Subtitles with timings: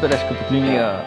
[0.00, 1.04] Бележка под линия.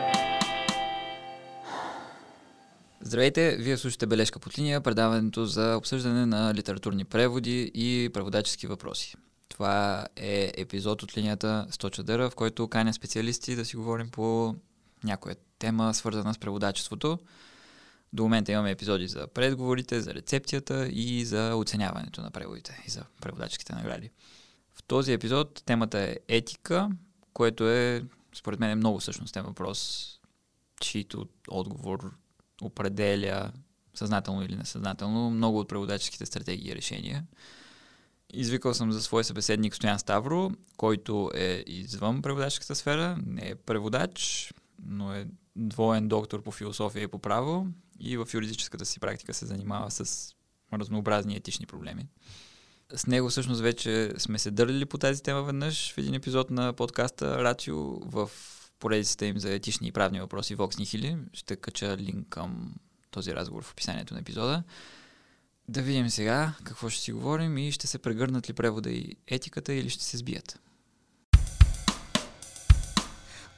[3.01, 9.15] Здравейте, вие слушате Бележка под линия, предаването за обсъждане на литературни преводи и преводачески въпроси.
[9.49, 14.55] Това е епизод от линията 100 чадъра, в който каня специалисти да си говорим по
[15.03, 17.19] някоя тема, свързана с преводачеството.
[18.13, 23.03] До момента имаме епизоди за предговорите, за рецепцията и за оценяването на преводите и за
[23.21, 24.09] преводаческите награди.
[24.73, 26.89] В този епизод темата е етика,
[27.33, 28.03] което е,
[28.35, 30.07] според мен, е много същностен въпрос,
[30.81, 32.15] чието отговор
[32.61, 33.51] определя
[33.93, 37.25] съзнателно или несъзнателно много от преводаческите стратегии и решения.
[38.33, 44.53] Извикал съм за свой събеседник Стоян Ставро, който е извън преводаческата сфера, не е преводач,
[44.85, 47.67] но е двоен доктор по философия и по право
[47.99, 50.33] и в юридическата си практика се занимава с
[50.73, 52.07] разнообразни етични проблеми.
[52.95, 56.73] С него всъщност вече сме се дърли по тази тема веднъж в един епизод на
[56.73, 57.77] подкаста Рацио
[58.09, 58.31] в
[58.79, 61.17] поредицата им за етични и правни въпроси Vox Nihili.
[61.33, 62.75] Ще кача линк към
[63.11, 64.63] този разговор в описанието на епизода.
[65.67, 69.73] Да видим сега какво ще си говорим и ще се прегърнат ли превода и етиката
[69.73, 70.59] или ще се сбият.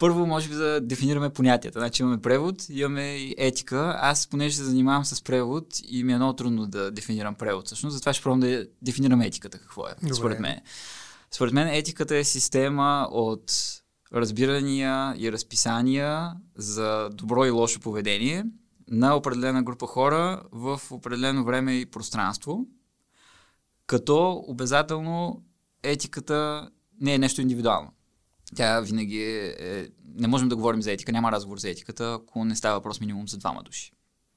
[0.04, 1.80] Първо, може би да дефинираме понятията.
[1.80, 3.96] Значи имаме превод, имаме и етика.
[4.02, 7.94] Аз, понеже се занимавам с превод и ми е много трудно да дефинирам превод, всъщност,
[7.94, 10.16] затова ще пробвам да дефинирам етиката, какво е, Добре.
[10.16, 10.59] според мен.
[11.31, 13.54] Според мен етиката е система от
[14.14, 18.46] разбирания и разписания за добро и лошо поведение
[18.88, 22.68] на определена група хора в определено време и пространство,
[23.88, 25.44] като обязателно
[25.84, 26.70] етиката
[27.02, 27.92] не е нещо индивидуално.
[28.56, 29.88] Тя винаги е, е...
[30.16, 33.28] Не можем да говорим за етика, няма разговор за етиката, ако не става въпрос минимум
[33.28, 33.92] за двама души.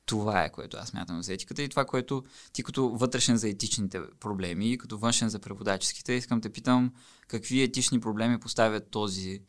[0.06, 4.00] Това е което аз мятам за етиката и това, което ти като вътрешен за етичните
[4.20, 6.92] проблеми и като външен за преводаческите, искам те питам
[7.28, 9.40] какви етични проблеми поставят този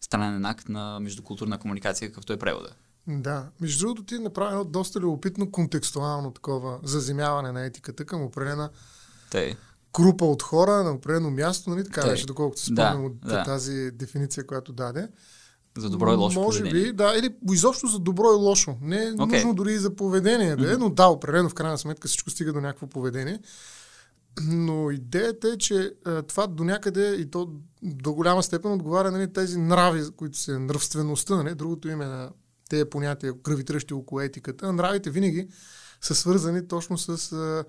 [0.00, 2.74] странен акт на междукултурна комуникация, какъвто е превода.
[3.08, 3.50] Да.
[3.60, 8.70] Между другото, ти направи едно доста любопитно контекстуално такова заземяване на етиката към определена
[9.30, 9.56] Тъй.
[9.94, 13.44] Група от хора на определено място, нали така беше, доколкото се спомням Да, от да.
[13.44, 15.08] тази дефиниция, която даде.
[15.78, 16.84] За добро и лошо Може поведение.
[16.84, 18.76] би, да, или изобщо за добро и лошо.
[18.82, 19.26] Не е Окей.
[19.26, 22.52] нужно дори и за поведение да е, но да, определено в крайна сметка всичко стига
[22.52, 23.40] до някакво поведение.
[24.42, 27.52] Но идеята е, че а, това до някъде и то
[27.82, 32.30] до голяма степен отговаря нали, тези нрави, които са нравствеността, нали, другото име на
[32.70, 34.72] тези понятия, гравитиращи около етиката.
[34.72, 35.48] Нравите винаги
[36.00, 37.64] са свързани точно с а,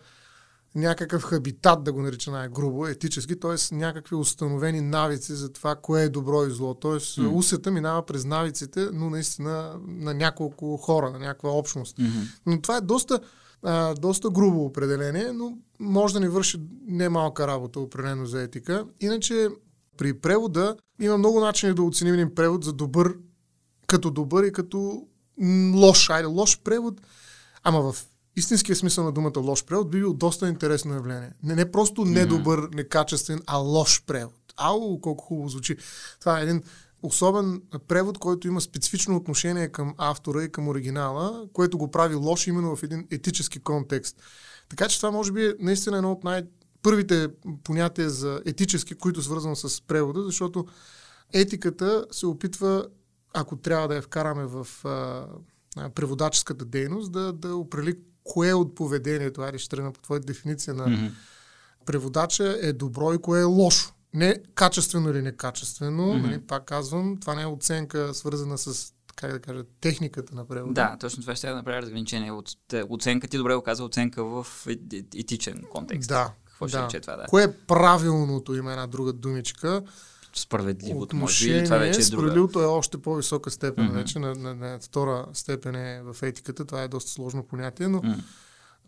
[0.76, 3.76] някакъв хабитат, да го нарича най-грубо, етически, т.е.
[3.76, 6.74] някакви установени навици за това, кое е добро и зло.
[6.74, 6.92] Т.е.
[6.92, 6.98] М.
[6.98, 7.34] Mm.
[7.34, 11.98] усета минава през навиците, но наистина на няколко хора, на някаква общност.
[12.00, 12.20] Мгм.
[12.46, 13.20] Но това е доста,
[13.64, 18.86] а, доста грубо определение, но може да ни върши немалка работа определено за етика.
[19.00, 19.50] Иначе
[19.98, 23.16] при превода има много начини да оценим един превод за добър,
[23.88, 25.08] като добър и като
[25.74, 26.10] лош.
[26.10, 27.02] Айде, лош превод,
[27.64, 28.06] ама в
[28.36, 31.32] истинския смисъл на думата лош превод би бил доста интересно явление.
[31.44, 34.54] Не, не просто недобър, некачествен, а лош превод.
[34.58, 35.78] Ау, колко хубаво звучи.
[36.20, 36.64] Това е един
[37.04, 42.48] особен превод, който има специфично отношение към автора и към оригинала, което го прави лош
[42.48, 44.22] именно в един етически контекст.
[44.70, 46.44] Така че това може би е наистина едно от най-
[46.82, 47.28] първите
[47.64, 50.66] понятия за етически, които свързвам с превода, защото
[51.34, 52.86] етиката се опитва,
[53.34, 55.26] ако трябва да я вкараме в а,
[55.90, 60.88] преводаческата дейност, да, да определи кое от поведението, айде ще тръгна по твоя дефиниция на
[60.88, 61.06] Мгм.
[61.86, 63.94] преводача е добро и кое е лошо.
[64.14, 66.22] Не качествено или некачествено, Мгм.
[66.28, 70.74] нали, пак казвам, това не е оценка свързана с, как да кажа, техниката на превода.
[70.74, 72.32] Да, точно това ще я направя разграничение.
[72.32, 72.50] От,
[72.90, 74.48] оценка, ти добре го каза, оценка в
[75.16, 76.10] етичен контекст.
[76.10, 76.32] Да.
[76.46, 76.86] Какво ще да.
[76.86, 77.26] рече това, да?
[77.26, 79.84] Кое е правилното, има една друга думичка.
[80.36, 83.94] Справедливото, може би, това Отношение, вече е справедливото е още по-висока степен Мгм.
[83.94, 88.02] вече, на, на, на втора степен е в етиката, това е доста сложно понятие, но,
[88.04, 88.16] М.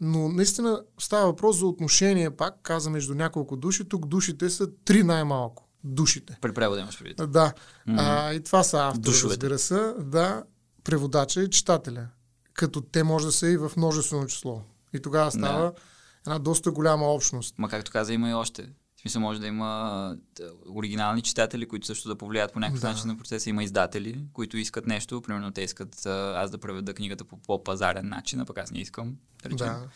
[0.01, 5.04] но наистина става въпрос за отношение, пак каза между няколко души, тук душите са три
[5.04, 5.68] най-малко.
[5.84, 6.38] Душите.
[6.42, 7.31] При превода имаш предвид.
[7.31, 7.54] Да.
[7.88, 7.98] Мгм.
[8.00, 9.50] А, и това са автори, Душовете.
[9.50, 9.94] разбира се.
[10.00, 10.44] Да,
[10.84, 12.07] преводача и читателя.
[12.54, 14.62] Като те може да са и в множествено число.
[14.94, 15.72] И тогава става Да.
[16.28, 17.56] една доста голяма общност.
[17.57, 18.69] Ма както каза, има и още.
[19.04, 22.90] Смисъл може да има да, оригинални читатели, които също да повлияят по някакъв Да.
[22.90, 23.50] начин на процеса.
[23.50, 25.22] Има издатели, които искат нещо.
[25.22, 29.16] Примерно те искат аз да преведа книгата по по-пазарен начин, а пък аз не искам.
[29.44, 29.68] Да речем.
[29.68, 29.88] Да.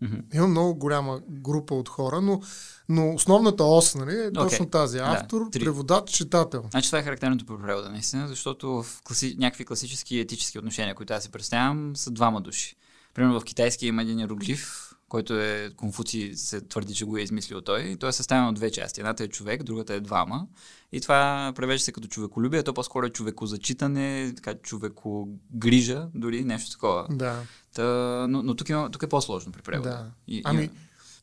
[0.00, 0.16] Мгм.
[0.34, 2.40] Има много голяма група от хора, но,
[2.88, 4.70] но основната ос нали, е точно Окей.
[4.70, 4.98] тази.
[4.98, 5.60] Да, Автор, три.
[5.60, 6.64] преводач, читател.
[6.70, 9.36] Значи това е характерното при превода, наистина, защото в класи...
[9.38, 12.76] някакви класически етически отношения, които аз си представям, са двама души.
[13.14, 17.60] Примерно в китайски има един иероглиф, който е Конфуций се твърди, че го е измислил
[17.60, 17.80] той.
[17.80, 19.00] И той е съставен от две части.
[19.00, 20.46] Едната е човек, другата е двама.
[20.92, 27.06] И това превежда се като човеколюбие, то по-скоро е човекозачитане, така човекогрижа, дори нещо такова.
[27.10, 27.42] Да.
[27.74, 27.84] Та,
[28.28, 29.90] но, но тук, има, тук е по-сложно при превода.
[29.90, 30.10] Да.
[30.26, 30.70] И, ами, и...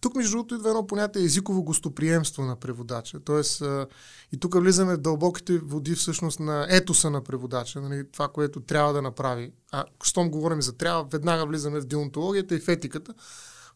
[0.02, 3.20] тук между другото идва едно понятие езиково гостоприемство на преводача.
[3.20, 3.88] Тоест, а,
[4.32, 8.94] и тук влизаме в дълбоките води всъщност на етоса на преводача, нали, това, което трябва
[8.94, 9.52] да направи.
[9.72, 13.14] А щом говорим за трябва, веднага влизаме в деонтологията и в етиката,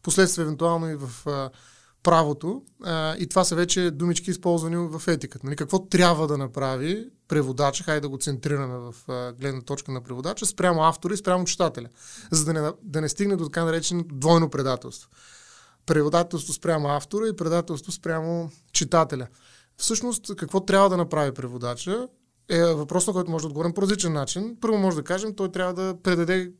[0.02, 1.50] последствие евентуално и в а,
[2.02, 2.62] правото.
[2.84, 5.46] А, и това са вече думички използвани в етиката.
[5.46, 10.00] Нали, какво трябва да направи преводача, хайде да го центрираме в а, гледна точка на
[10.00, 11.88] преводача, спрямо автора и спрямо читателя,
[12.30, 15.10] за да не, да не стигне до така нареченото двойно предателство.
[15.86, 19.26] Преводателство спрямо автора и предателство спрямо читателя.
[19.76, 22.08] Всъщност, какво трябва да направи преводача
[22.48, 24.56] е въпрос, на който може да отговорим по различен начин.
[24.60, 26.52] Първо може да кажем, той трябва да предаде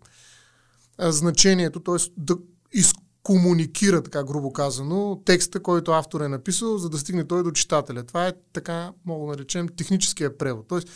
[0.99, 1.97] значението, т.е.
[2.17, 2.37] да
[3.21, 8.03] изкомуникира, така грубо казано, текста, който автор е написал, за да стигне той до читателя.
[8.03, 10.69] Това е така, мога да наречем, техническия превод.
[10.69, 10.89] Тоест,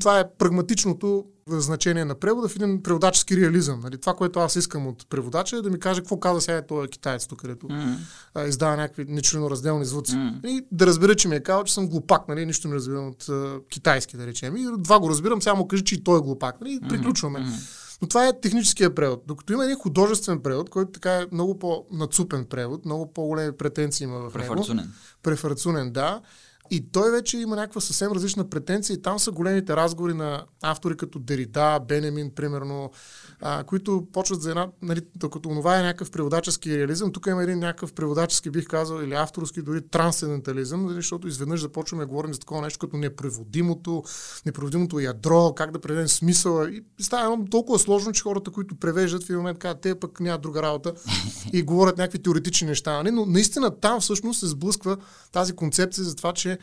[0.00, 3.80] това е прагматичното значение на превода в един преводачески реализъм.
[3.80, 3.98] Нали?
[3.98, 7.26] Това, което аз искам от преводача е да ми каже какво каза сега този китаец
[7.26, 7.68] тук, където
[8.34, 10.12] а, издава някакви нечленоразделни звуци.
[10.12, 10.46] Mm-hmm.
[10.46, 12.46] И да разбера, че ми е казал, че съм глупак, нали?
[12.46, 14.56] нищо не разбирам от а, китайски, да речем.
[14.56, 16.60] И това го разбирам, само кажи, че и той е глупак.
[16.60, 16.80] Нали?
[16.88, 17.38] Приключваме.
[17.38, 17.87] Mm-hmm.
[18.02, 19.22] Но това е техническия превод.
[19.26, 24.18] Докато има един художествен превод, който така е много по-нацупен превод, много по-големи претенции има
[24.18, 24.32] в него.
[24.32, 24.92] Префарцунен.
[25.22, 26.20] Префарцунен, да.
[26.70, 30.96] И той вече има някаква съвсем различна претенция и там са големите разговори на автори
[30.96, 32.90] като Дерида, Бенемин, примерно,
[33.40, 37.58] а, които почват за една, нали, докато това е някакъв преводачески реализъм, тук има един
[37.58, 42.40] някакъв преводачески, бих казал, или авторски, дори трансцендентализъм, нали, защото изведнъж започваме да говорим за
[42.40, 44.04] такова нещо като непреводимото,
[44.46, 46.70] непреводимото ядро, как да преведем смисъла.
[46.70, 50.42] И става толкова сложно, че хората, които превеждат в един момент казват, те пък нямат
[50.42, 50.92] друга работа
[51.52, 52.92] и говорят някакви теоретични неща.
[52.92, 53.10] Нали?
[53.10, 54.96] Но наистина там всъщност се сблъсква
[55.32, 56.57] тази концепция за това, че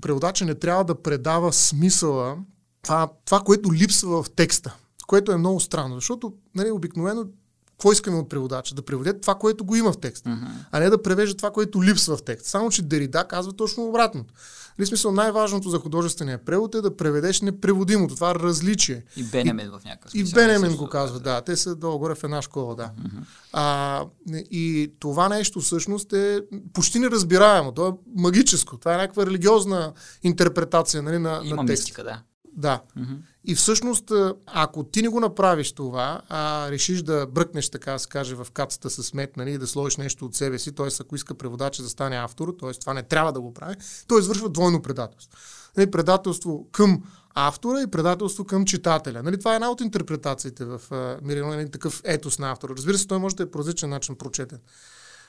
[0.00, 2.36] преводача не трябва да предава смисъла,
[2.82, 4.76] това, това, което липсва в текста,
[5.06, 7.26] което е много странно, защото нали, обикновено
[7.70, 8.74] какво искаме от преводача?
[8.74, 10.48] Да преведе това, което го има в текста, uh-huh.
[10.72, 12.48] а не да превежда това, което липсва в текста.
[12.48, 14.34] Само, че Дерида казва точно обратното.
[14.78, 18.14] В смисъл, най-важното за художествения превод е да преведеш непреводимото.
[18.14, 19.04] Това е различие.
[19.16, 20.30] И Бенемин в някакъв смисъл.
[20.30, 21.40] И Бенемин го казва, да.
[21.40, 22.90] Те са долу-горе в една школа, да.
[23.02, 23.22] Uh-huh.
[23.52, 24.04] А,
[24.50, 26.40] и това нещо всъщност е
[26.72, 27.72] почти неразбираемо.
[27.72, 28.78] То е магическо.
[28.78, 29.92] Това е някаква религиозна
[30.22, 31.82] интерпретация нали, на, Има на текста.
[31.82, 32.22] мистика, да.
[32.56, 32.82] Да.
[32.98, 33.16] Mm-hmm.
[33.44, 34.12] И всъщност,
[34.46, 38.46] ако ти не го направиш това, а решиш да бръкнеш, така да се каже, в
[38.52, 40.86] кацата с мет, нали, и да сложиш нещо от себе си, т.е.
[41.00, 42.72] ако иска преводача да стане автор, т.е.
[42.72, 43.76] това не трябва да го прави,
[44.08, 45.38] той извършва двойно предателство.
[45.76, 47.02] Нали, предателство към
[47.34, 49.22] автора и предателство към читателя.
[49.22, 50.80] Нали, това е една от интерпретациите в
[51.22, 52.74] Мирилон, нали, такъв етос на автора.
[52.76, 54.58] Разбира се, той може да е по различен начин прочетен.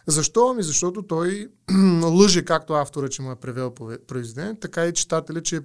[0.10, 0.50] Защо?
[0.50, 1.48] Ами защото той
[2.04, 3.74] лъже както автора, че му е превел
[4.08, 5.62] произведение, така и читателя, че е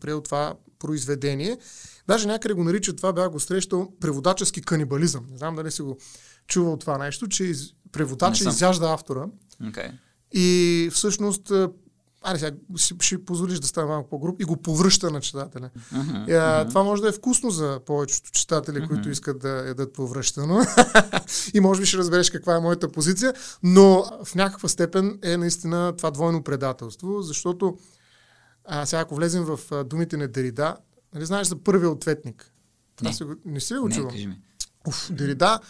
[0.00, 1.58] приел това произведение.
[2.08, 5.26] Даже някъде го нарича, това бях го срещал, преводачески канибализъм.
[5.30, 5.98] Не знам дали си го
[6.46, 7.52] чувал това нещо, че
[7.92, 9.26] преводача изяжда автора.
[9.62, 9.90] Okay.
[10.32, 11.52] И всъщност
[12.22, 15.70] Аре, сега ще, ще позволиш да стане малко по-груп и го повръща на читателя.
[15.94, 16.68] Uh-huh, uh-huh.
[16.68, 18.88] Това може да е вкусно за повечето читатели, uh-huh.
[18.88, 20.60] които искат да ядат повръщано.
[21.54, 25.94] и може би ще разбереш каква е моята позиция, но в някаква степен е наистина
[25.96, 27.78] това двойно предателство, защото
[28.64, 30.76] а, сега ако влезем в думите на Дерида,
[31.14, 32.52] нали знаеш за първия ответник?
[33.02, 33.12] Не.
[33.12, 34.12] Си, не си ли го чувал?
[34.86, 35.60] Уф, Дерида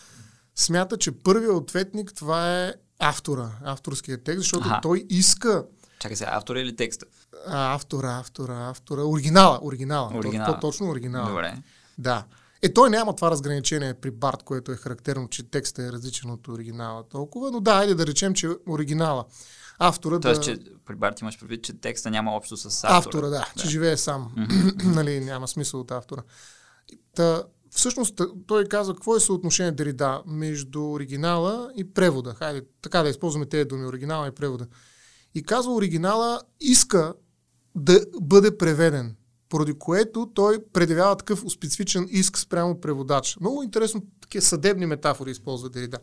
[0.57, 4.81] смята, че първият ответник това е автора, авторския текст, защото Аха.
[4.83, 5.65] той иска
[6.03, 7.07] Чакай сега, автора или текста?
[7.47, 9.03] А, автора, автора, автора.
[9.03, 10.11] Оригинала, оригинала.
[10.15, 10.55] оригинала.
[10.55, 11.29] По-точно оригинала.
[11.29, 11.55] Добре.
[11.99, 12.25] Да.
[12.63, 16.49] Е, той няма това разграничение при Барт, което е характерно, че текстът е различен от
[16.49, 19.25] оригинала толкова, но да, айде да речем, че оригинала.
[19.79, 20.45] Автора Тоест, да...
[20.45, 22.99] че при Барт имаш предвид, че текста няма общо с автора.
[22.99, 23.63] Автора, да, да.
[23.63, 24.33] че живее сам.
[24.85, 26.23] нали, няма смисъл от автора.
[27.15, 32.35] Та, всъщност той казва какво е съотношение Дерида между оригинала и превода.
[32.35, 34.67] Хайде, така да използваме тези думи, оригинала и превода.
[35.35, 37.15] И казва оригинала иска
[37.75, 39.17] да бъде преведен,
[39.49, 43.37] поради което той предявява такъв специфичен иск спрямо преводач.
[43.41, 45.99] Много интересно такива съдебни метафори използва Дерида,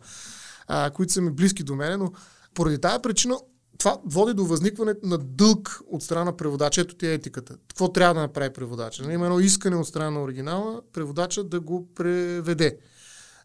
[0.66, 2.12] а, които са ми близки до мене, но
[2.54, 3.36] поради тази причина
[3.80, 6.80] това води до възникване на дълг от страна на преводача.
[6.80, 7.56] Ето ти е етиката.
[7.68, 9.02] Какво трябва да направи преводача?
[9.02, 12.78] Нали, има едно искане от страна на оригинала, преводача да го преведе.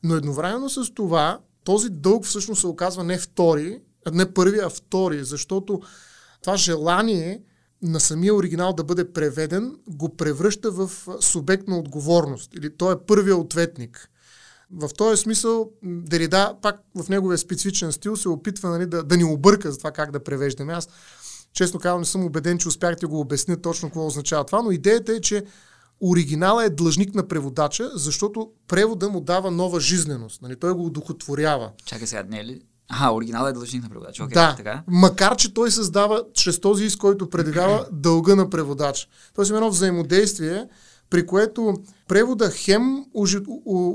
[0.04, 3.80] Но едновременно с това, този дълг всъщност се оказва не втори,
[4.12, 5.82] не първи, а втори, защото
[6.42, 7.42] това желание
[7.82, 12.54] на самия оригинал да бъде преведен го превръща в субект на отговорност.
[12.56, 14.10] Или той е първия ответник.
[14.72, 19.24] В този смисъл Дерида, пак в неговия специфичен стил, се опитва нали, да, да ни
[19.24, 20.74] обърка за това как да превеждаме.
[20.74, 20.90] Аз,
[21.54, 24.72] честно казвам, не съм убеден, че успях да го обясня точно какво означава това, но
[24.72, 25.44] идеята е, че
[26.02, 30.42] оригинала е длъжник на преводача, защото превода му дава нова жизненост.
[30.42, 30.56] Нали?
[30.56, 31.72] Той го удохотворява.
[31.86, 32.62] Чакай сега, не е ли?
[32.89, 34.20] А, оригинала е длъжник на преводач.
[34.20, 34.84] Okay, да, така.
[34.88, 39.10] макар че той създава чрез този иск, който предявява дълга на преводач.
[39.34, 40.68] Тоест има едно взаимодействие,
[41.10, 41.74] при което
[42.08, 43.06] превода хем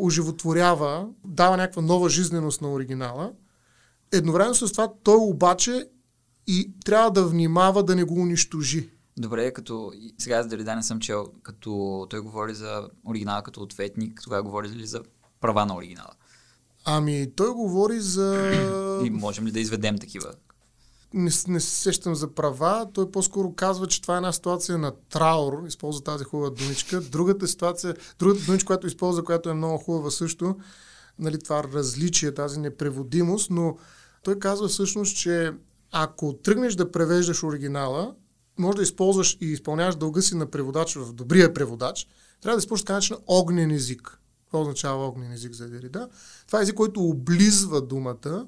[0.00, 3.32] оживотворява, дава някаква нова жизненост на оригинала.
[4.12, 5.88] Едновременно с това той обаче
[6.47, 8.90] и трябва да внимава да не го унищожи.
[9.18, 13.62] Добре, като сега аз дали да не съм чел, като той говори за оригинала като
[13.62, 15.02] ответник, тогава говори ли за
[15.40, 16.11] права на оригинала?
[16.84, 18.52] Ами, той говори за...
[19.04, 20.32] И можем ли да изведем такива?
[21.14, 22.88] Не, не се сещам за права.
[22.94, 25.64] Той по-скоро казва, че това е една ситуация на траур.
[25.66, 27.00] Използва тази хубава думичка.
[27.00, 30.56] Другата ситуация, другата думичка, която използва, която е много хубава също,
[31.18, 33.76] нали, това различие, тази непреводимост, но
[34.22, 35.52] той казва всъщност, че
[35.92, 38.14] ако тръгнеш да превеждаш оригинала,
[38.58, 42.06] може да използваш и изпълняваш дълга си на преводач в добрия преводач,
[42.42, 44.19] трябва да използваш така начин огнен език.
[44.50, 46.09] Това означава огнен език за Дерида?
[46.47, 48.47] Това е език, който облизва думата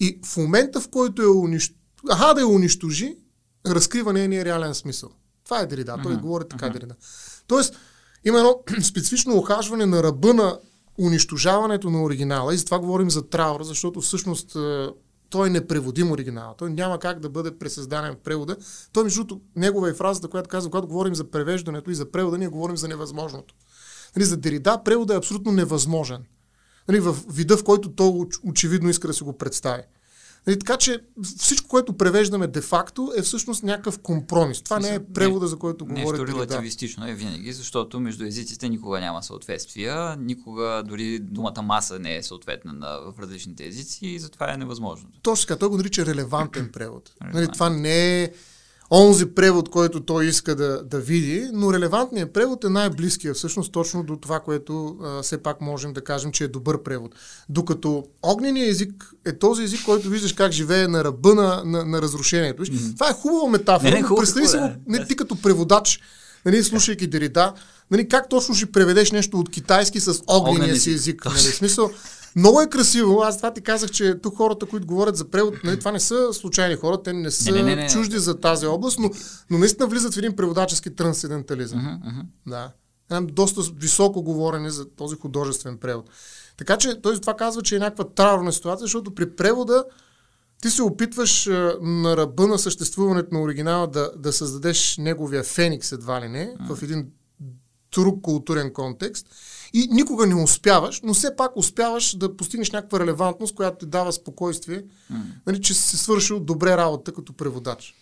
[0.00, 1.78] и в момента, в който е унищожи,
[2.10, 3.16] аха да я унищожи,
[3.66, 5.10] разкрива нейния реален смисъл.
[5.44, 5.98] Това е Дерида.
[6.02, 6.20] Той uh-huh.
[6.20, 6.72] говори така uh-huh.
[6.72, 6.94] Дерида.
[7.46, 7.76] Тоест,
[8.24, 10.58] има едно специфично охажване на ръба на
[10.98, 14.88] унищожаването на оригинала и затова говорим за траур, защото всъщност е,
[15.30, 16.54] той е непреводим оригинал.
[16.58, 18.56] Той няма как да бъде пресъздаден в превода.
[18.92, 22.38] Той, между другото, негова е фразата, която казва, когато говорим за превеждането и за превода,
[22.38, 23.54] ние говорим за невъзможното.
[24.16, 26.24] Нали, за Дерида превода е абсолютно невъзможен.
[26.88, 28.12] Нали, в вида, в който той
[28.44, 29.82] очевидно иска да се го представи.
[30.46, 31.00] Нали, така че
[31.38, 34.62] всичко, което превеждаме де-факто е всъщност някакъв компромис.
[34.62, 36.18] Това не е превода, за който говоря.
[36.18, 42.16] Нещо релативистично е винаги, защото между езиците никога няма съответствия, никога дори думата маса не
[42.16, 45.08] е съответна на, в различните езици и затова е невъзможно.
[45.22, 47.12] Точно така, той го нарича релевантен превод.
[47.32, 48.32] Нали, това не е
[48.90, 54.02] онзи превод, който той иска да, да види, но релевантният превод е най-близкия всъщност точно
[54.02, 57.14] до това, което а, все пак можем да кажем, че е добър превод.
[57.48, 62.02] Докато огненият език е този език, който виждаш как живее на ръба на, на, на
[62.02, 62.64] разрушението.
[62.64, 62.94] Mm-hmm.
[62.94, 63.90] Това е хубава метафора.
[63.90, 66.00] Не, не, хубаво, представи си го, не ти като преводач,
[66.44, 67.52] нали, слушайки Дерида,
[67.90, 71.24] нали, как точно ще преведеш нещо от китайски с огнения си език.
[71.24, 71.90] Нали, смисъл,
[72.36, 73.22] много е красиво.
[73.22, 76.32] Аз това ти казах, че тук хората, които говорят за превод, нали, това не са
[76.32, 77.88] случайни хора, те не са не, не, не, не.
[77.88, 79.10] чужди за тази област, но,
[79.50, 81.80] но наистина влизат в един преводачески трансцендентализъм.
[81.80, 82.24] Uh-huh, uh-huh.
[82.46, 82.72] Да.
[83.10, 86.10] Едно доста високо говорене за този художествен превод.
[86.56, 89.84] Така че той това казва, че е някаква траурна ситуация, защото при превода
[90.62, 91.46] ти се опитваш
[91.80, 96.74] на ръба на съществуването на оригинала да, да създадеш неговия феникс едва ли не, uh-huh.
[96.74, 97.06] в един
[97.94, 99.26] друг културен контекст
[99.76, 104.12] и никога не успяваш, но все пак успяваш да постигнеш някаква релевантност, която ти дава
[104.12, 105.22] спокойствие, mm.
[105.46, 107.94] нали, че си свършил добре работа като преводач.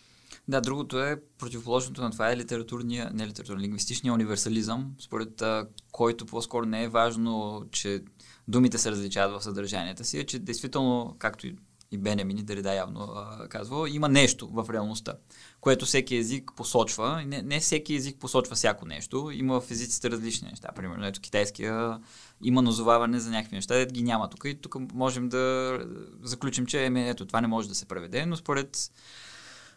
[0.49, 6.27] Да, другото е противоположното на това е литературния, не литературния, лингвистичния универсализъм, според а, който
[6.27, 8.03] по-скоро не е важно, че
[8.49, 11.57] думите се различават в съдържанията си, а че действително, както и
[11.95, 13.15] и Бенемини Дерида явно
[13.49, 15.15] казва, има нещо в реалността,
[15.61, 17.23] което всеки език посочва.
[17.27, 19.31] Не, не всеки език посочва всяко нещо.
[19.31, 20.69] Има в езиците различни неща.
[20.77, 21.99] Примерно, ето китайския
[22.43, 24.45] има назоваване за някакви неща, ето ги няма тук.
[24.45, 25.79] И тук можем да
[26.23, 28.91] заключим, че еми, ето това не може да се преведе, но според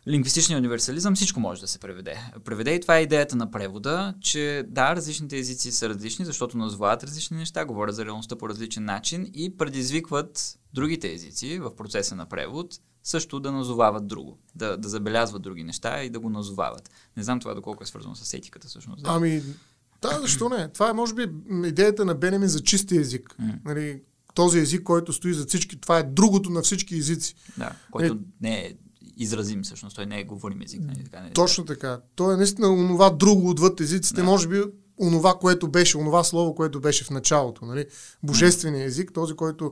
[0.08, 2.18] лингвистичния универсализъм всичко може да се преведе.
[2.44, 7.04] Преведе и това е идеята на превода, че да, различните езици са различни, защото назовават
[7.04, 12.26] различни неща, говорят за реалността по различен начин и предизвикват другите езици в процеса на
[12.26, 16.90] превод също да назовават друго, да, да забелязват други неща и да го назовават.
[17.18, 19.02] Не знам това доколко е свързано с етиката всъщност.
[19.06, 19.44] Ами,
[20.02, 20.70] да, защо не?
[20.70, 21.28] Това е може би
[21.66, 23.36] идеята на Бенемин за чистия език.
[23.42, 23.60] Mm.
[23.66, 24.02] Нали,
[24.34, 27.36] този език, който стои за всички, това е другото на всички езици.
[27.58, 28.74] Да, който нали, не е
[29.18, 30.82] изразим всъщност, той не е говорим език.
[30.82, 32.00] Нали, така, не, Точно така.
[32.16, 34.24] Той е наистина онова друго отвъд езиците, да.
[34.24, 34.64] може би
[35.00, 37.66] онова, което беше, онова слово, което беше в началото.
[37.66, 37.86] Нали?
[38.24, 39.72] Божественият език, този, който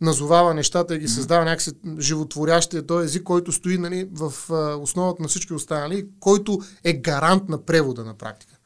[0.00, 4.32] назовава нещата и ги създава някакси животворящия този език, който стои нали, в
[4.80, 8.56] основата на всички останали, който е гарант на превода на практика.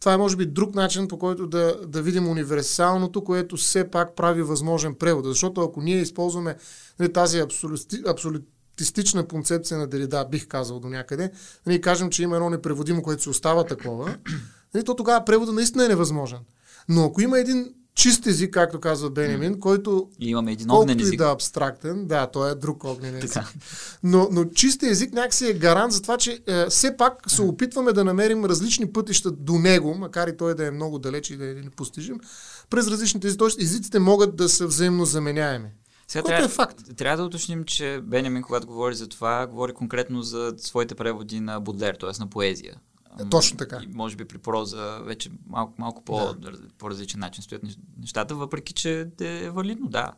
[0.00, 4.16] Това е, може би, друг начин, по който да, да видим универсалното, което все пак
[4.16, 5.24] прави възможен превод.
[5.24, 6.56] Защото ако ние използваме
[6.98, 8.02] нали, тази абсолюти,
[8.76, 11.30] абсолютистична концепция на Дерида, бих казал до някъде,
[11.66, 14.16] нали, кажем, че има едно непреводимо, което се остава такова,
[14.74, 16.38] нали, то тогава превода наистина е невъзможен.
[16.88, 19.58] Но ако има един чист език, както казва Бенемин, mm.
[19.58, 21.14] който и имаме един огнен език.
[21.14, 23.42] и да е абстрактен, да, той е друг огнен език.
[24.02, 27.92] Но, но чист език някакси е гарант за това, че е, все пак се опитваме
[27.92, 31.50] да намерим различни пътища до него, макар и той да е много далеч и да
[31.50, 32.20] е непостижим,
[32.70, 33.38] през различните езици.
[33.38, 35.68] Тоест езиците могат да са взаимно заменяеми.
[36.08, 36.96] Сега Което трябва, е факт.
[36.96, 41.60] Трябва да уточним, че Бенямин, когато говори за това, говори конкретно за своите преводи на
[41.60, 42.20] Бодлер, т.е.
[42.20, 42.80] на поезия.
[43.20, 43.80] Е, точно така.
[43.82, 46.52] И може би при проза вече малко, малко по, да.
[46.78, 47.62] по-различен начин стоят
[47.98, 50.12] нещата, въпреки че е валидно, да.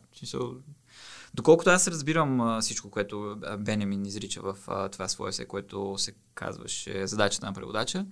[1.33, 4.57] Доколкото аз разбирам всичко, което Бенемин изрича в
[4.91, 8.05] това свое се, което се казваше задачата на преводача,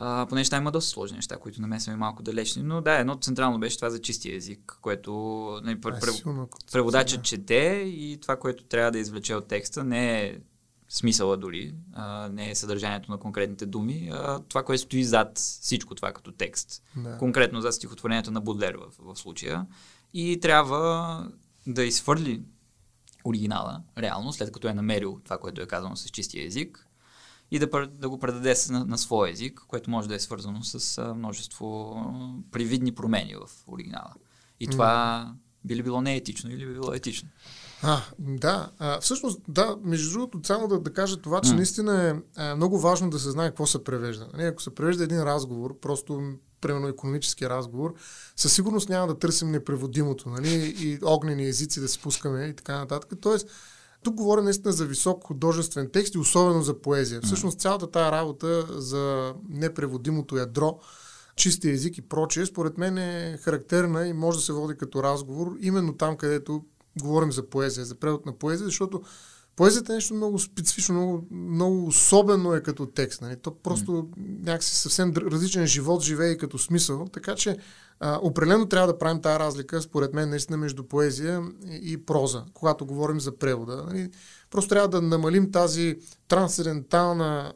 [0.00, 2.62] а, понеже там има доста сложни неща, които на мен са ми малко далечни.
[2.62, 5.12] Но да, едно централно беше това за чистия език, което
[5.64, 6.24] нали, прев...
[6.72, 10.38] преводачът чете и това, което трябва да извлече от текста, не е
[10.88, 15.94] смисъла дори, а, не е съдържанието на конкретните думи, а това, което стои зад всичко
[15.94, 16.82] това като текст.
[16.96, 17.18] Да.
[17.18, 19.66] Конкретно за стихотворението на Будлер в, в случая.
[20.14, 21.26] И трябва
[21.66, 22.42] да изхвърли
[23.24, 26.87] оригинала, реално, след като е намерил това, което е казано с чистия език,
[27.50, 30.98] и да, да го предаде на, на своя език, което може да е свързано с
[30.98, 31.96] а, множество
[32.52, 34.14] привидни промени в оригинала.
[34.60, 35.38] И това mm.
[35.64, 37.28] би ли било неетично или би било етично?
[37.82, 38.70] А, да.
[38.78, 41.56] А, всъщност, да, между другото, само да, да кажа това, че mm.
[41.56, 44.24] наистина е, е много важно да се знае какво се превежда.
[44.24, 47.94] Не, нали, ако се превежда един разговор, просто примерно економически разговор,
[48.36, 53.12] със сигурност няма да търсим непреводимото, нали, и огнени езици да спускаме и така нататък.
[53.20, 53.48] Тоест,
[54.02, 57.20] тук говоря наистина за висок художествен текст и особено за поезия.
[57.20, 60.78] Всъщност цялата тая работа за непреводимото ядро,
[61.36, 65.56] чистия език и прочее, според мен е характерна и може да се води като разговор
[65.60, 66.64] именно там, където
[67.00, 69.02] говорим за поезия, за превод на поезия, защото
[69.58, 73.22] поезията е нещо много специфично, много, много особено е като текст.
[73.22, 73.36] Нали?
[73.36, 74.08] То просто mm.
[74.46, 77.06] някакси съвсем различен живот живее и като смисъл.
[77.12, 77.56] Така че
[78.00, 82.44] а, определено трябва да правим тази разлика, според мен, наистина между поезия и, и проза,
[82.54, 83.84] когато говорим за превода.
[83.86, 84.10] Нали?
[84.50, 85.96] Просто трябва да намалим тази
[86.28, 87.52] трансцендентална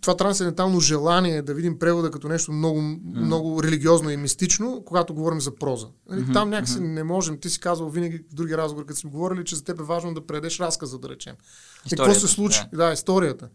[0.00, 3.00] това трансцендентално желание да видим превода като нещо много, mm.
[3.04, 5.86] много религиозно и мистично, когато говорим за проза.
[5.86, 6.32] Mm-hmm.
[6.32, 6.92] Там някакси mm-hmm.
[6.92, 7.38] не можем.
[7.38, 10.14] Ти си казвал винаги в други разговори, като сме говорили, че за теб е важно
[10.14, 11.36] да предеш разказа, да речем.
[11.86, 12.60] И какво се случи?
[12.72, 12.86] Да.
[12.86, 13.48] да, историята.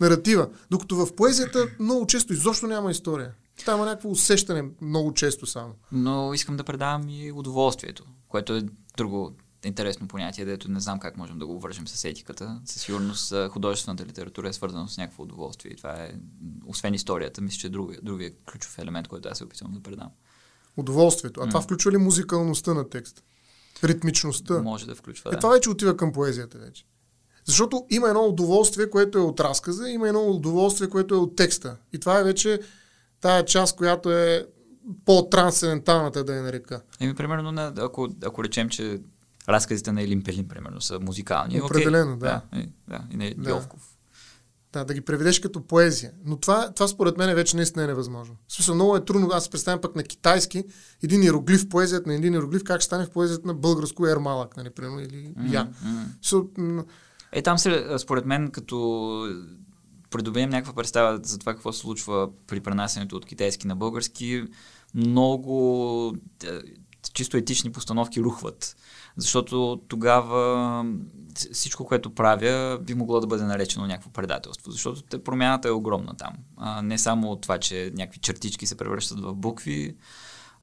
[0.00, 0.48] Наратива.
[0.70, 3.30] Докато в поезията много често изобщо няма история.
[3.64, 5.74] Там има някакво усещане много често само.
[5.92, 8.62] Но искам да предавам и удоволствието, което е
[8.96, 9.32] друго
[9.64, 12.60] интересно понятие, дето не знам как можем да го вържем с етиката.
[12.64, 16.14] Със сигурност художествената литература е свързана с някакво удоволствие и това е,
[16.66, 20.08] освен историята, мисля, че е другия, другия ключов елемент, който аз се опитвам да предам.
[20.76, 21.40] Удоволствието.
[21.40, 21.48] А mm.
[21.48, 23.24] това включва ли музикалността на текст?
[23.84, 24.62] Ритмичността?
[24.62, 25.36] Може да включва, е, да.
[25.36, 26.84] Е, това вече отива към поезията вече.
[27.44, 31.76] Защото има едно удоволствие, което е от разказа, има едно удоволствие, което е от текста.
[31.92, 32.60] И това е вече
[33.20, 34.46] тая част, която е
[35.04, 36.82] по-трансценденталната, да я нарека.
[37.00, 39.00] Еми, примерно, ако, ако речем, че
[39.48, 41.62] разказите на Елин Пелин, примерно, са музикални.
[41.62, 42.18] Определено, okay.
[42.18, 42.42] да.
[42.52, 43.66] Да, и, да, и на да.
[44.72, 46.12] Да, да ги преведеш като поезия.
[46.24, 48.36] Но това, това според мен вече наистина е невъзможно.
[48.48, 49.28] В смисъл, много е трудно.
[49.32, 50.64] Аз представям пък на китайски
[51.02, 54.70] един иероглиф, поезията на един иероглиф, как ще стане в поезията на българско ермалък, нали,
[54.70, 55.52] примерно, или mm-hmm.
[55.52, 55.68] я.
[56.24, 56.84] So,
[57.32, 59.28] е, там се, според мен, като
[60.10, 64.44] придобием някаква представа за това какво се случва при пренасенето от китайски на български,
[64.94, 66.16] много
[67.12, 68.76] чисто етични постановки рухват.
[69.16, 70.84] Защото тогава
[71.52, 74.70] всичко, което правя, би могло да бъде наречено някакво предателство.
[74.70, 76.32] Защото те, промяната е огромна там.
[76.56, 79.96] А, не само от това, че някакви чертички се превръщат в букви,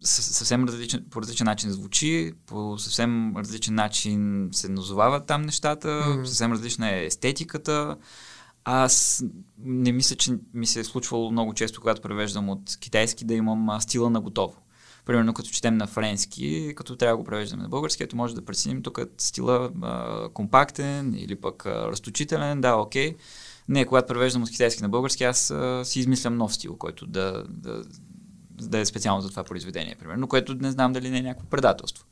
[0.01, 6.25] съвсем различен, по различен начин звучи, по съвсем различен начин се назовават там нещата, mm-hmm.
[6.25, 7.97] съвсем различна е естетиката.
[8.63, 9.23] Аз
[9.57, 13.81] не мисля, че ми се е случвало много често, когато превеждам от китайски, да имам
[13.81, 14.55] стила на готово.
[15.09, 18.45] Примерно като четем на френски, като трябва да го превеждаме на български, ето може да
[18.45, 23.15] преценим тук стила а, компактен или пък а, разточителен, да, окей.
[23.69, 27.43] Не, когато превеждам от китайски на български, аз а, си измислям нов стил, който да,
[27.49, 27.83] да,
[28.61, 32.05] да е специално за това произведение, примерно, което не знам дали не е някакво предателство.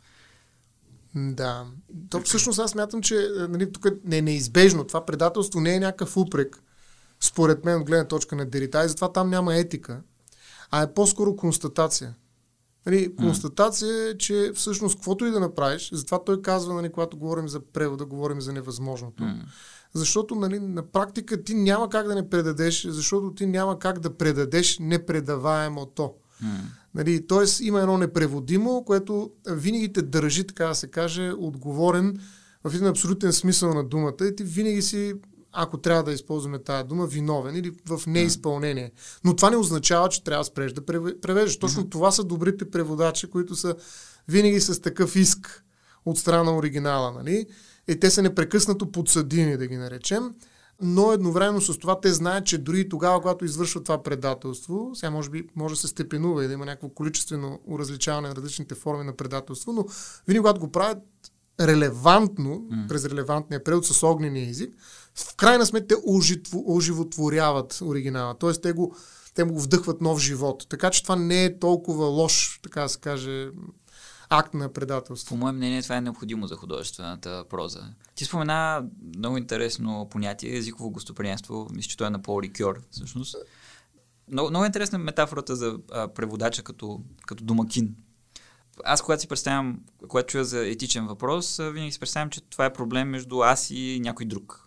[1.15, 1.65] Да.
[2.09, 4.83] То всъщност аз мятам, че нали, тук е неизбежно.
[4.83, 6.63] Това предателство не е някакъв упрек,
[7.19, 10.01] според мен, от гледна точка на Дерита, и затова там няма етика,
[10.71, 12.15] а е по-скоро констатация.
[12.87, 17.47] Нали, констатация е, че всъщност каквото и да направиш, затова той казва, нали, когато говорим
[17.47, 19.23] за превода, говорим за невъзможното.
[19.23, 19.35] Mm.
[19.93, 24.17] Защото нали, на практика ти няма как да не предадеш, защото ти няма как да
[24.17, 26.13] предадеш непредаваемото.
[26.43, 26.47] Mm.
[26.95, 32.19] Нали, тоест има едно непреводимо, което винаги те държи, така да се каже, отговорен
[32.63, 35.13] в един абсолютен смисъл на думата и ти винаги си
[35.59, 38.91] ако трябва да използваме тази дума, виновен или в неизпълнение.
[39.23, 40.85] Но това не означава, че трябва да спреш да
[41.21, 41.59] превеждаш.
[41.59, 43.75] Точно това са добрите преводачи, които са
[44.27, 45.63] винаги с такъв иск
[46.05, 47.11] от страна на оригинала.
[47.11, 47.45] Нали?
[47.87, 50.33] И те са непрекъснато подсъдими, да ги наречем.
[50.81, 55.29] но едновременно с това те знаят, че дори тогава, когато извършват това предателство, сега може
[55.29, 59.15] би може да се степенува и да има някакво количествено уразличаване на различните форми на
[59.15, 59.85] предателство, но
[60.27, 60.97] винаги когато го правят
[61.59, 62.87] релевантно, mm.
[62.87, 64.75] през релевантния превод с огнения език,
[65.17, 65.95] в крайна сметка те
[66.65, 68.35] оживотворяват оригинала.
[68.39, 68.95] Тоест те го,
[69.33, 70.65] те му вдъхват нов живот.
[70.69, 73.49] Така че това не е толкова лош, така да се каже,
[74.29, 75.35] акт на предателство.
[75.35, 77.83] По мое мнение това е необходимо за художествената проза.
[78.15, 78.85] Ти спомена
[79.17, 81.67] много интересно понятие езиково гостоприемство.
[81.73, 83.35] Мисля, че той е на Пол Рикьор, всъщност.
[84.31, 87.95] Много, много интересна метафората за а, преводача като, като домакин.
[88.83, 92.73] Аз, когато си представям, когато чуя за етичен въпрос, винаги си представям, че това е
[92.73, 94.66] проблем между аз и някой друг.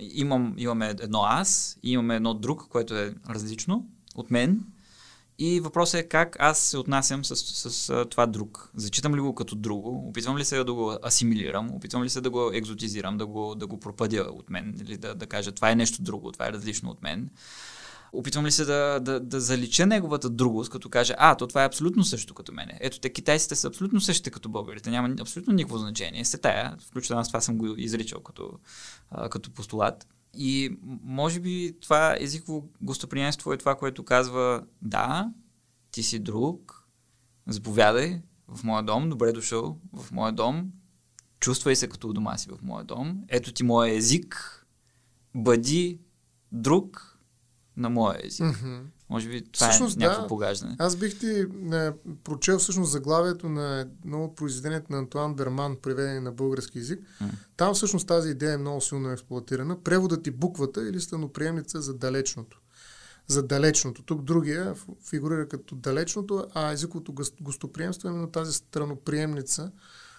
[0.00, 4.64] Имам, имаме едно аз и имаме едно друг, което е различно от мен
[5.38, 8.70] и въпросът е как аз се отнасям с, с, с това друг.
[8.74, 10.08] Зачитам ли го като друго?
[10.08, 11.74] Опитвам ли се да го асимилирам?
[11.74, 14.74] Опитвам ли се да го екзотизирам, да го, да го пропъдя от мен?
[14.80, 17.30] Или да, да кажа това е нещо друго, това е различно от мен?
[18.12, 21.66] Опитвам ли се да, да, да залича неговата другост, като кажа, а, то това е
[21.66, 22.78] абсолютно също като мене.
[22.80, 24.90] Ето, те китайците са абсолютно същите като българите.
[24.90, 26.24] Няма абсолютно никакво значение.
[26.24, 28.50] Се тая, включително аз това съм го изричал като,
[29.30, 30.06] като постулат.
[30.34, 35.32] И може би това езиково гостоприемство е това, което казва да,
[35.90, 36.88] ти си друг,
[37.46, 40.72] заповядай в моя дом, добре дошъл в моя дом,
[41.40, 44.66] чувствай се като у дома си в моя дом, ето ти моя език,
[45.34, 46.00] бъди
[46.52, 47.17] друг
[47.78, 48.46] на моя език.
[48.46, 48.80] Mm-hmm.
[49.10, 50.76] Може би това е всъщност, е някакво да, погаждане.
[50.78, 51.92] Аз бих ти не,
[52.24, 57.00] прочел всъщност заглавието на едно от произведението на Антуан Берман, преведени на български язик.
[57.00, 57.30] Mm.
[57.56, 59.82] Там всъщност тази идея е много силно експлуатирана.
[59.82, 62.60] Преводът и буквата или станоприемница за далечното.
[63.26, 64.02] За далечното.
[64.02, 64.74] Тук другия
[65.10, 69.72] фигурира като далечното, а езиковото гостоприемство е именно тази страноприемница,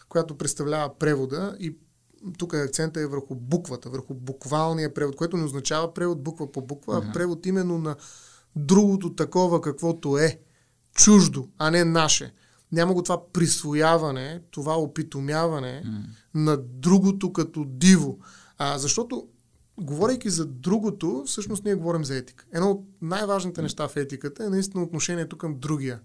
[0.10, 1.78] която представлява превода и
[2.38, 6.94] тук акцента е върху буквата, върху буквалния превод, което не означава превод буква по буква,
[6.94, 7.10] mm-hmm.
[7.10, 7.96] а превод именно на
[8.56, 10.40] другото такова каквото е,
[10.94, 12.34] чуждо, а не наше.
[12.72, 16.04] Няма го това присвояване, това опитомяване mm.
[16.34, 18.18] на другото като диво.
[18.58, 19.28] А, защото,
[19.78, 22.46] говорейки за другото, всъщност ние говорим за етика.
[22.54, 26.00] Едно от най-важните неща в етиката е наистина отношението към другия.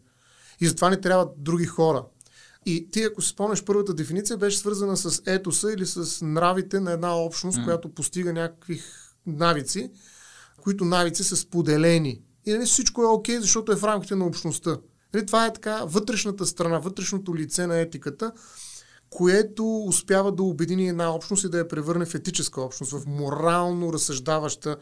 [0.61, 2.05] И затова ни трябват други хора.
[2.67, 6.93] И ти, ако си спомняш, първата дефиниция беше свързана с етоса или с нравите на
[6.93, 7.65] една общност, mm.
[7.65, 8.81] която постига някакви
[9.27, 9.91] навици,
[10.63, 14.27] които навици са споделени и нали, всичко е окей, okay, защото е в рамките на
[14.27, 14.79] общността.
[15.15, 18.33] Нали, това е така вътрешната страна, вътрешното лице на етиката,
[19.11, 23.93] което успява да обедини една общност и да я превърне в етическа общност, в морално
[23.93, 24.77] разсъждаваща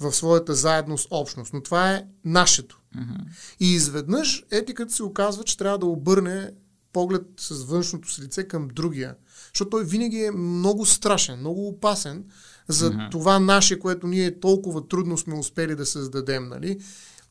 [0.00, 1.52] в своята заедност общност.
[1.52, 2.80] Но това е нашето.
[2.96, 3.26] Mm-hmm.
[3.60, 6.50] И изведнъж етиката се оказва, че трябва да обърне
[6.94, 9.14] поглед с външното си лице към другия.
[9.54, 12.24] Защото той винаги е много страшен, много опасен,
[12.68, 13.10] за mm-hmm.
[13.10, 16.80] това наше, което ние толкова трудно сме успели да създадем, нали?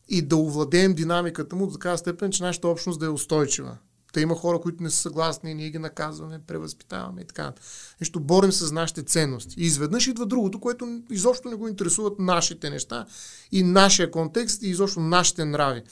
[0.10, 3.78] И да овладеем динамиката му до такава степен, че нашата общност да е устойчива.
[4.14, 7.54] Та има хора, които не са съгласни, ние ги наказваме, превъзпитаваме и така.
[8.02, 9.56] Нещо борим с нашите ценности.
[9.58, 13.06] И изведнъж идва другото, което изобщо не го интересуват нашите неща
[13.52, 15.84] и нашия контекст и изобщо нашите нрави.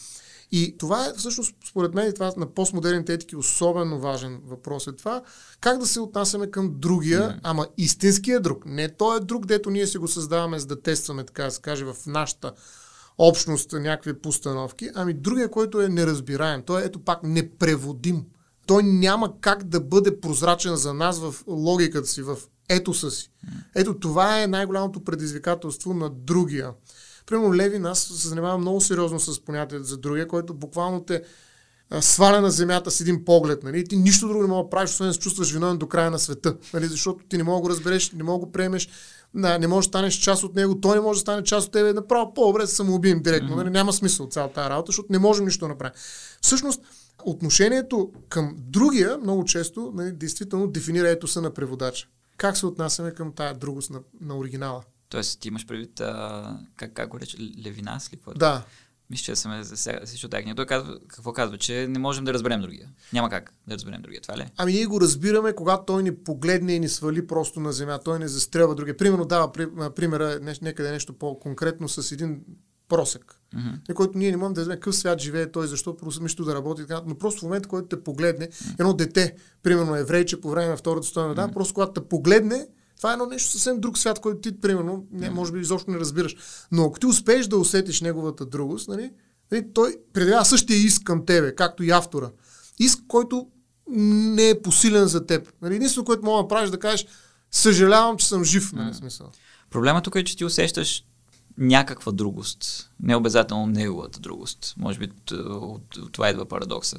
[0.52, 4.92] И това е всъщност, според мен, и това на постмодерните етики особено важен въпрос е
[4.92, 5.22] това,
[5.62, 7.40] как да се отнасяме към другия, mm.
[7.44, 8.66] ама истинския друг.
[8.66, 11.62] Не той е друг, дето ние си го създаваме за да тестваме, така да се
[11.62, 12.52] каже, в нашата
[13.18, 18.26] общност някакви постановки, ами другия, който е неразбираем, той е ето пак непреводим.
[18.68, 22.38] Той няма как да бъде прозрачен за нас в логиката си, в
[22.70, 23.32] етоса си.
[23.76, 26.74] Ето това е най-голямото предизвикателство на другия.
[27.26, 31.24] Примерно Левин, аз се занимавам много сериозно с понятието за другия, който буквално те
[32.00, 33.64] сваля на земята с един поглед.
[33.64, 33.88] Нали?
[33.88, 36.20] Ти нищо друго не мога да правиш, освен да се чувстваш виновен до края на
[36.20, 36.56] света.
[36.74, 36.88] Нали?
[36.88, 38.90] Защото ти не мога да го разбереш, не мога да го приемеш,
[39.34, 41.94] не можеш да станеш част от него, той не може да стане част от тебе.
[41.94, 43.50] Направо по-добре да самоубием директно.
[43.50, 43.56] Mm-hmm.
[43.56, 43.70] Нали?
[43.70, 45.94] Няма смисъл цялата тази работа, защото не можем нищо да направим.
[46.42, 46.82] Всъщност,
[47.26, 52.08] отношението към другия много често нали, действително дефинира етоса на преводача.
[52.38, 54.84] Как се отнасяме към тая другост на, на оригинала?
[55.12, 58.17] Тоест, ти имаш предвид, а, как, как го рече, Левинас ли?
[58.17, 58.34] Какво?
[58.34, 58.63] Да.
[59.10, 59.63] Мисля, че съм
[60.06, 61.58] всичко тази Той казва, какво казва?
[61.58, 62.89] Че не можем да разберем другия.
[63.13, 64.21] Няма как да разберем другия.
[64.21, 64.41] Това ли?
[64.41, 64.52] Е?
[64.58, 68.00] Ами ние го разбираме, когато той ни погледне и ни свали просто на земя.
[68.00, 68.97] Той не застрелва другия.
[68.97, 69.52] Примерно дава
[69.95, 72.41] примера некъде нещо по-конкретно с един
[72.88, 73.93] просек, mm-hmm.
[73.93, 77.17] който ние не можем да знаем какъв свят живее той, защо просто да работи, но
[77.17, 78.80] просто в момента, който те погледне, mm-hmm.
[78.80, 81.54] едно дете, примерно еврейче по време на Втората стойна, да, mm-hmm.
[81.54, 82.67] просто когато те погледне,
[83.02, 86.00] това е едно нещо съвсем друг свят, който ти, примерно, не, може би изобщо не
[86.00, 86.36] разбираш.
[86.72, 89.12] Но ако ти успееш да усетиш неговата другост, нали,
[89.52, 92.30] нали, той предявява същия иск към тебе, както и автора.
[92.80, 93.48] Иск, който
[93.88, 95.54] не е посилен за теб.
[95.62, 97.06] Нали, единствено, което мога да правиш, да кажеш,
[97.52, 99.32] съжалявам, че съм жив, нали, смисъл.
[99.70, 101.04] Проблема тук е, че ти усещаш
[101.58, 102.92] някаква другост.
[103.04, 104.74] Не обязателно неговата другост.
[104.78, 106.98] Може би от, от, от това идва парадокса.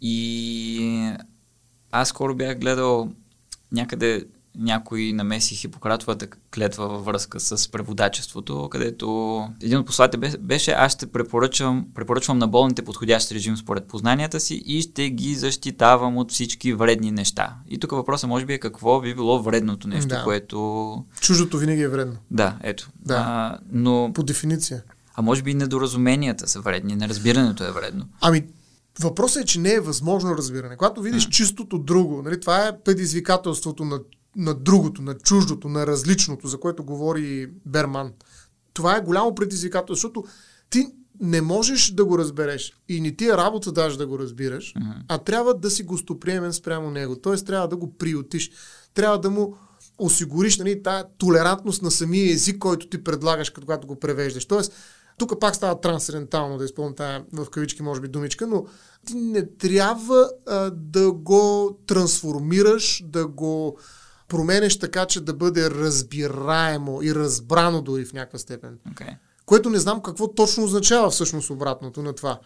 [0.00, 1.12] И
[1.90, 3.12] аз скоро бях гледал
[3.72, 4.26] някъде
[4.58, 11.06] някой намеси Хипократовата клетва във връзка с преводачеството, където един от послателите беше аз ще
[11.06, 16.72] препоръчвам, препоръчвам на болните подходящ режим според познанията си и ще ги защитавам от всички
[16.72, 17.54] вредни неща.
[17.68, 20.22] И тук въпросът може би е какво би било вредното нещо, да.
[20.24, 21.04] което...
[21.20, 22.16] Чуждото винаги е вредно.
[22.30, 22.90] Да, ето.
[23.06, 23.14] Да.
[23.14, 24.10] А, но...
[24.14, 24.82] По дефиниция.
[25.14, 28.04] А може би недоразуменията са вредни, неразбирането е вредно.
[28.20, 28.44] Ами,
[29.00, 30.76] Въпросът е, че не е възможно разбиране.
[30.76, 31.30] Когато видиш mm.
[31.30, 34.00] чистото друго, нали, това е предизвикателството на
[34.36, 38.12] на другото, на чуждото, на различното, за което говори Берман.
[38.72, 40.24] Това е голямо предизвикателство, защото
[40.70, 40.86] ти
[41.20, 44.94] не можеш да го разбереш и не ти е работа даже да го разбираш, uh-huh.
[45.08, 47.16] а трябва да си гостоприемен спрямо него.
[47.16, 47.36] Т.е.
[47.36, 48.50] трябва да го приютиш.
[48.94, 49.56] Трябва да му
[49.98, 54.44] осигуриш нали, тая толерантност на самия език, който ти предлагаш, когато го превеждаш.
[54.44, 54.72] Тоест,
[55.18, 58.64] тук пак става трансцендентално да изпълня тая в кавички, може би, думичка, но
[59.06, 63.78] ти не трябва а, да го трансформираш, да го
[64.30, 68.78] променеш така, че да бъде разбираемо и разбрано дори в някаква степен.
[68.94, 69.16] Okay.
[69.46, 72.40] Което не знам какво точно означава всъщност обратното на това.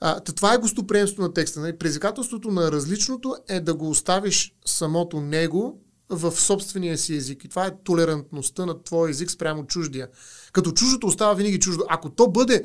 [0.00, 1.60] А, това е гостоприемство на текста.
[1.60, 1.78] Нали?
[1.78, 7.44] Предизвикателството на различното е да го оставиш самото него в собствения си език.
[7.44, 10.08] И това е толерантността на твоя език спрямо чуждия.
[10.52, 11.84] Като чуждото остава винаги чуждо.
[11.88, 12.64] Ако то бъде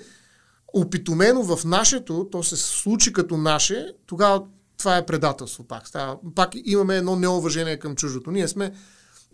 [0.74, 4.44] опитомено в нашето, то се случи като наше, тогава
[4.78, 5.88] това е предателство пак.
[5.88, 8.32] Става, пак имаме едно неуважение към чуждото.
[8.32, 8.74] Ние сме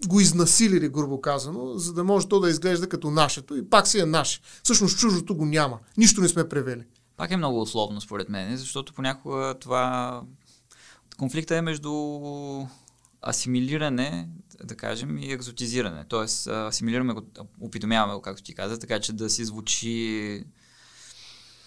[0.07, 3.99] го изнасилили, грубо казано, за да може то да изглежда като нашето и пак си
[3.99, 4.39] е наше.
[4.63, 5.79] Всъщност чуждото го няма.
[5.97, 6.83] Нищо не сме превели.
[7.17, 10.21] Пак е много условно, според мен, защото понякога това...
[11.17, 11.91] Конфликта е между
[13.27, 14.29] асимилиране,
[14.63, 16.05] да кажем, и екзотизиране.
[16.09, 17.21] Тоест, асимилираме го,
[17.61, 20.43] опитомяваме го, както ти каза, така че да си звучи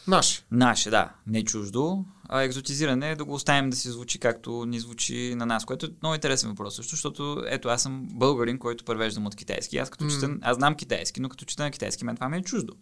[0.08, 0.42] Наше.
[0.50, 1.12] Наше, да.
[1.26, 2.04] Не чуждо.
[2.28, 5.86] А екзотизиране е да го оставим да си звучи както ни звучи на нас, което
[5.86, 9.78] е много интересен въпрос също, защото ето аз съм българин, който превеждам от китайски.
[9.78, 10.14] Аз като mm.
[10.14, 12.74] чета, аз знам китайски, но като чета на китайски, мен това ми е чуждо.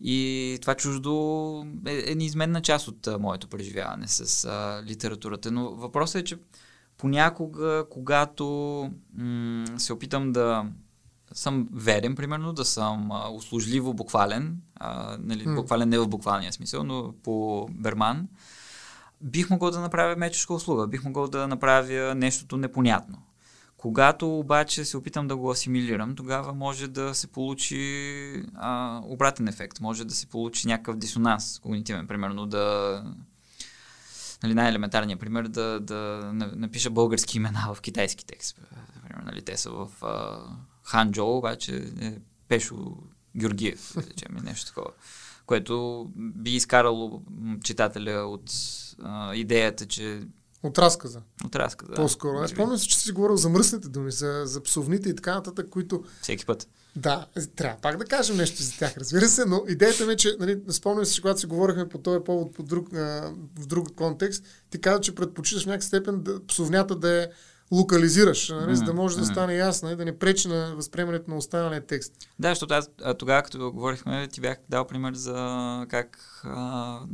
[0.00, 5.50] И това чуждо е, е неизменна част от а, моето преживяване с а, литературата.
[5.50, 6.38] Но въпросът е, че
[6.98, 8.44] понякога, когато
[9.14, 10.66] м- се опитам да
[11.32, 15.54] съм верен, примерно, да съм а, услужливо буквален, а, нали, mm.
[15.54, 18.28] буквален не в буквалния смисъл, но по Берман,
[19.20, 23.18] бих могъл да направя мечешка услуга, бих могъл да направя нещото непонятно.
[23.76, 29.80] Когато обаче се опитам да го асимилирам, тогава може да се получи а, обратен ефект.
[29.80, 33.04] Може да се получи някакъв дисонанс когнитивен, примерно да...
[34.42, 38.60] Нали, най-елементарният пример да, да напиша български имена в китайски текст.
[39.08, 40.38] Примерно, нали, те са в а,
[40.90, 42.14] Ханчжоу, обаче е
[42.48, 42.96] Пешо
[43.36, 44.90] Георгиев, да речем, нещо такова.
[45.46, 47.22] Което би изкарало
[47.64, 48.52] читателя от
[49.02, 50.20] а, идеята, че
[50.62, 51.22] от разказа.
[51.44, 51.94] От разказа.
[51.94, 52.38] По-скоро.
[52.38, 55.70] Аз спомням се, че си говорил за мръсните думи, за, за псовните и така нататък,
[55.70, 56.04] които.
[56.22, 56.68] Всеки път.
[56.96, 57.26] Да,
[57.56, 60.60] трябва пак да кажем нещо за тях, разбира се, но идеята ми е, че, нали,
[60.70, 64.44] спомням се, че когато си говорихме по този повод по друг, а, в друг контекст,
[64.70, 67.26] ти каза, че предпочиташ в някакъв степен да, псовнята да е
[67.72, 71.36] локализираш, нали, за да може да стане ясно и да не пречи на възприемането на
[71.36, 72.12] останалия текст.
[72.38, 76.60] Да, защото аз тогава, като говорихме, ти бях дал пример за как а,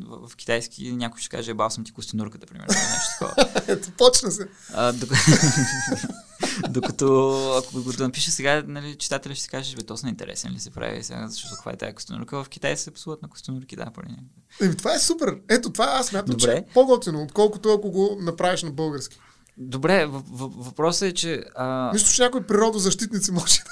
[0.07, 3.63] в, в китайски някой ще каже, бал съм ти костенурката, примерно, нещо такова.
[3.73, 4.49] Ето, почна се.
[4.75, 5.21] А, докато,
[6.71, 10.61] докато ако го напиша сега, нали, читателя ще си каже, бе, то са интересен ли
[10.61, 12.45] се прави сега, защото каква е тази костенурка.
[12.45, 14.15] В Китай се псуват на костенурки, да, поради
[14.61, 15.37] Еми, това е супер.
[15.49, 19.21] Ето, това аз смятам, че е по-готино, отколкото ако го направиш на български.
[19.59, 21.45] Добре, въпросът е, че...
[21.55, 21.91] А...
[21.93, 23.63] Нищо, че някои природозащитници може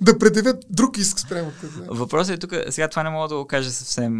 [0.00, 1.52] да предявят друг иск спрямо
[1.88, 4.12] Въпросът е тук, сега това не мога да го кажа съвсем...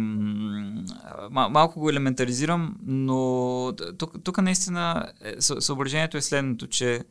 [1.31, 7.03] Мал, малко го елементаризирам, но тук, тук наистина е, съображението е следното, че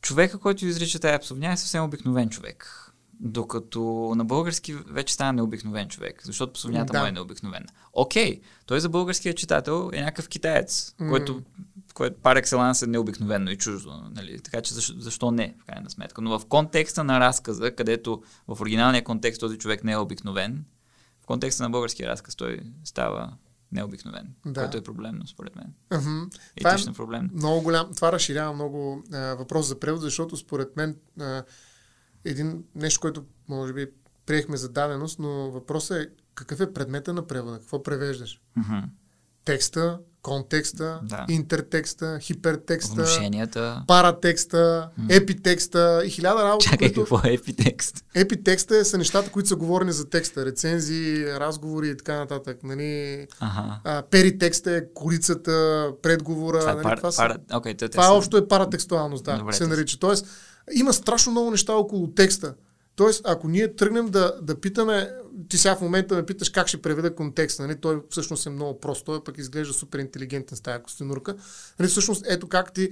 [0.00, 2.82] човека, който изрича тая псовня е съвсем обикновен човек.
[3.20, 7.00] Докато на български вече стана необикновен човек, защото псовнята да.
[7.00, 7.66] му е необикновена.
[7.92, 11.10] Окей, той за българския читател е някакъв китаец, mm.
[11.10, 11.42] който
[11.96, 13.92] което пар екселанс е необикновено и чуждо.
[14.10, 14.40] Нали?
[14.40, 16.22] Така че защо, защо не, в крайна сметка.
[16.22, 20.64] Но в контекста на разказа, където в оригиналния контекст този човек не е обикновен,
[21.22, 23.32] в контекста на българския разказ той става
[23.72, 24.60] необикновен, да.
[24.60, 25.74] което е проблемно, според мен.
[25.90, 26.38] Uh-huh.
[26.56, 27.30] Етично е проблем.
[27.32, 31.44] Много голям, това разширява много а, въпрос за превод, защото според мен а,
[32.24, 33.86] един нещо, което може би
[34.26, 38.40] приехме за даденост, но въпросът е какъв е предмета на превода, какво превеждаш?
[38.58, 38.84] Uh-huh.
[39.44, 41.24] Текста, контекста, Да.
[41.28, 43.82] интертекста, хипертекста, Внушенията.
[43.86, 47.00] паратекста, епитекста и хиляда работи, Чакай, които...
[47.00, 48.04] какво е епитекст?
[48.14, 50.46] Епитекста са нещата, които са говорени за текста.
[50.46, 52.58] Рецензии, разговори и така нататък.
[52.62, 53.26] Нали?
[53.40, 53.80] Ага.
[53.84, 56.58] А, перитекста е корицата, предговора.
[56.60, 56.82] Това е нали?
[56.82, 57.62] пар, това са- пара...
[57.62, 58.12] Те, те Това са...
[58.12, 59.98] общо е паратекстуалност, да, Добре, се нарича.
[59.98, 60.26] Тоест,
[60.74, 62.54] има страшно много неща около текста.
[62.96, 65.12] Тоест, ако ние тръгнем да, да питаме,
[65.48, 67.80] ти сега в момента ме питаш как ще преведа контекста, нали?
[67.80, 71.34] той всъщност е много прост, той пък изглежда супер интелигентен с тази костенурка.
[71.78, 71.88] Нали?
[71.88, 72.90] Всъщност, ето как ти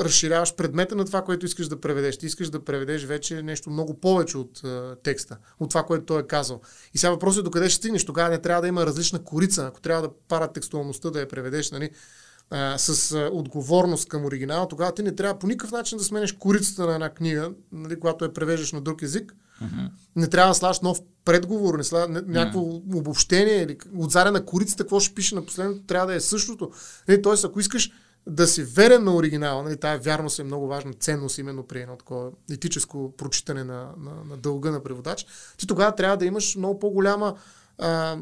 [0.00, 2.18] разширяваш предмета на това, което искаш да преведеш.
[2.18, 6.20] Ти искаш да преведеш вече нещо много повече от е, текста, от това, което той
[6.20, 6.60] е казал.
[6.94, 8.04] И сега въпросът е докъде ще стигнеш.
[8.04, 9.66] Тогава не трябва да има различна корица.
[9.66, 11.90] Ако трябва да пара текстуалността да я преведеш, нали,
[12.50, 16.32] а, с а, отговорност към оригинала, тогава ти не трябва по никакъв начин да сменеш
[16.32, 19.34] корицата на една книга, нали, когато я превеждаш на друг език.
[19.62, 19.86] Мгм.
[20.16, 22.60] Не трябва да слагаш нов предговор, не слагаш някакво
[22.94, 26.70] обобщение или отзаря на корицата, какво ще пише на последното, трябва да е същото.
[27.08, 27.90] Нали, Тоест, ако искаш
[28.26, 31.96] да си верен на оригинала, нали, тая вярност е много важна ценност именно при едно
[31.96, 36.78] такова етическо прочитане на, на, на дълга на преводач, ти тогава трябва да имаш много
[36.78, 37.34] по-голяма
[37.78, 38.16] а,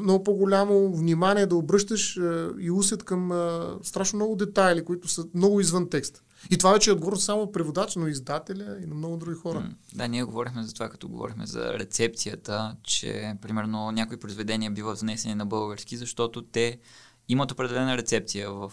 [0.00, 5.24] много по-голямо внимание да обръщаш а, и усет към а, страшно много детайли, които са
[5.34, 6.20] много извън текста.
[6.50, 9.70] И това вече е отговор само преводач, но и издателя и на много други хора.
[9.94, 15.34] Да, ние говорихме за това, като говорихме за рецепцията, че примерно някои произведения биват внесени
[15.34, 16.78] на български, защото те
[17.28, 18.72] имат определена рецепция в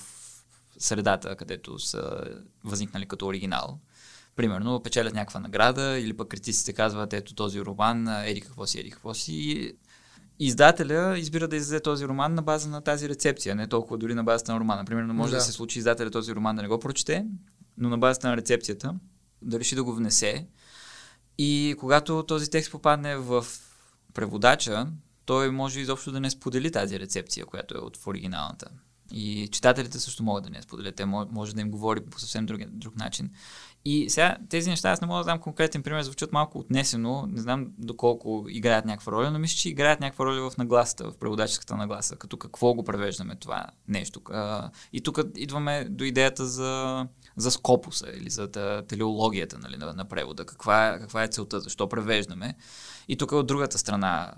[0.79, 2.23] средата, където са
[2.63, 3.79] възникнали като оригинал.
[4.35, 8.91] Примерно печелят някаква награда или пък критиците казват, ето този роман, еди какво си, еди
[8.91, 9.33] какво си.
[9.33, 9.73] И
[10.39, 14.23] издателя избира да издаде този роман на база на тази рецепция, не толкова дори на
[14.23, 14.85] базата на романа.
[14.85, 15.43] Примерно може да, Да.
[15.43, 17.25] се случи издателя този роман да не го прочете,
[17.77, 18.95] но на базата на рецепцията
[19.41, 20.47] да реши да го внесе.
[21.37, 23.45] И когато този текст попадне в
[24.13, 24.87] преводача,
[25.25, 28.69] той може изобщо да не сподели тази рецепция, която е от в оригиналната.
[29.11, 30.95] И читателите също могат да не споделят.
[30.95, 33.31] Те мо- може да им говори по съвсем друг, друг начин.
[33.85, 37.41] И сега тези неща, аз не мога да дам конкретен пример, звучат малко отнесено, не
[37.41, 41.75] знам доколко играят някаква роля, но мисля, че играят някаква роля в нагласата, в преводаческата
[41.77, 44.21] нагласа, като какво го превеждаме това нещо.
[44.93, 50.05] И тук идваме до идеята за, за скопуса или за та- телеологията нали, на, на
[50.05, 50.45] превода.
[50.45, 52.55] Каква е, каква е целта, защо превеждаме.
[53.07, 54.33] И тук от другата страна,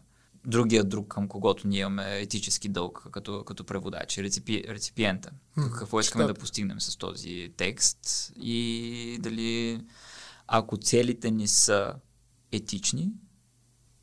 [0.45, 5.31] другия друг, към когото ние имаме етически дълг като, като преводачи, реципи, реципиента.
[5.77, 9.81] Какво искаме да постигнем с този текст и дали
[10.47, 11.93] ако целите ни са
[12.51, 13.11] етични,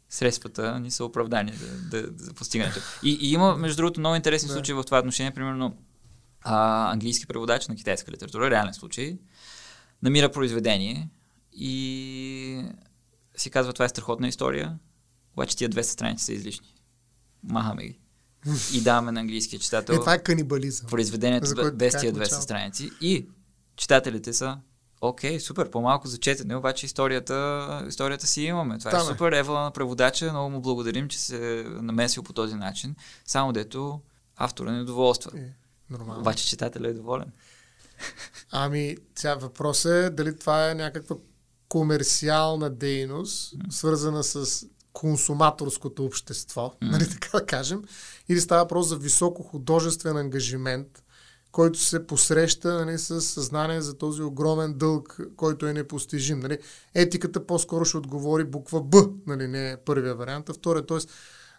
[0.09, 2.81] средствата ни са оправдани за, да, за постигането.
[3.03, 4.55] И, и има, между другото, много интересни Да.
[4.55, 5.35] случаи в това отношение.
[5.35, 5.77] Примерно,
[6.45, 9.19] а, английски преводач на китайска литература, реален случай,
[10.03, 11.09] намира произведение
[11.53, 12.65] и
[13.37, 14.79] си казва, това е страхотна история,
[15.33, 16.75] обаче тия 200 страници са излишни.
[17.43, 17.99] Махаме ги.
[18.75, 20.87] И даваме на английския читател Е, това е канибализъм.
[20.91, 22.43] произведението без тия в 200 началото.
[22.43, 23.27] страници и
[23.77, 24.59] читателите са
[25.05, 28.79] Окей, супер, по-малко за четене, обаче историята, историята си имаме.
[28.79, 32.55] Това Там е супер, Евала на преводача, много му благодарим, че се намесил по този
[32.55, 34.01] начин, само дето
[34.37, 35.31] автора не доволства.
[35.39, 35.53] Е,
[35.93, 36.21] нормално.
[36.21, 37.33] Обаче читателя е доволен.
[38.51, 41.17] Ами, сега въпросът е дали това е някаква
[41.69, 47.85] комерциална дейност, свързана с консуматорското общество, нали така да кажем,
[48.29, 51.03] или става въпрос за високо художествен ангажимент,
[51.53, 56.41] който се посреща нали, с съзнание за този огромен дълг, който е непостижим.
[56.41, 56.59] Нали.
[56.95, 60.87] Етиката по-скоро ще отговори буква Б, нали, не е първия вариант, а втория.
[60.87, 61.11] Тоест,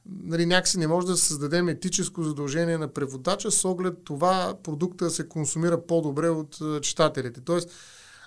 [0.05, 5.27] нали, някакси не може да създадем етическо задължение на преводача с оглед това продукта се
[5.27, 7.41] консумира по-добре от читателите.
[7.41, 7.69] Тоест,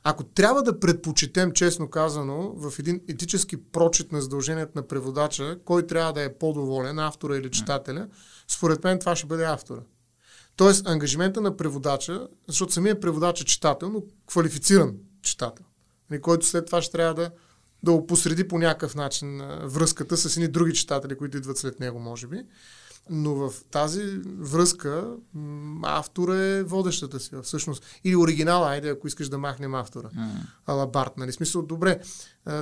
[0.05, 5.87] ако трябва да предпочетем, честно казано, в един етически прочит на задължението на преводача, кой
[5.87, 8.09] трябва да е по-доволен, автора или читателя,
[8.49, 9.81] според мен това ще бъде автора.
[10.57, 15.65] Тоест, ангажимента на преводача, защото самия преводач е читател, но квалифициран читател,
[16.11, 17.31] нали, който след това ще трябва да,
[17.87, 22.27] да опосреди по някакъв начин връзката с едни други читатели, които идват след него, може
[22.27, 22.43] би.
[23.11, 25.05] Но в тази връзка
[25.83, 27.85] автора е водещата си, всъщност.
[28.05, 30.09] Или оригинала, айде, ако искаш да махнем автора.
[30.15, 30.33] М.
[30.67, 31.33] Ала Барт, нали?
[31.33, 32.01] Смисъл, добре.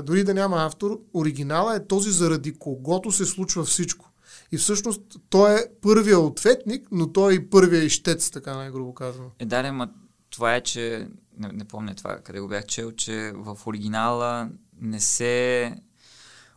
[0.03, 4.11] Дори да няма автор, оригинала е този, заради когото се случва всичко.
[4.53, 9.31] И всъщност той е първия ответник, но той е и първия ищец, така най-грубо казано.
[9.39, 9.89] Е, да, ма
[10.31, 11.09] това е, че
[11.39, 14.49] не, не помня това, къде го бях чел, че в оригинала
[14.81, 15.75] не се...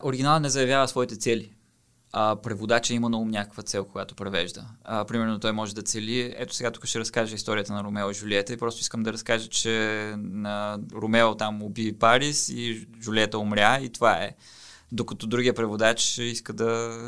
[0.03, 1.53] Оригинала не заявява своите цели.
[2.13, 4.65] А преводача има на ум някаква цел, когато превежда.
[4.83, 6.33] А, примерно той може да цели...
[6.37, 9.47] Ето сега тук ще разкажа историята на Ромео и Жулиета и просто искам да разкажа,
[9.47, 14.35] че на Ромео там уби Парис и Жулиета умря и това е.
[14.91, 16.99] Докато другия преводач иска да...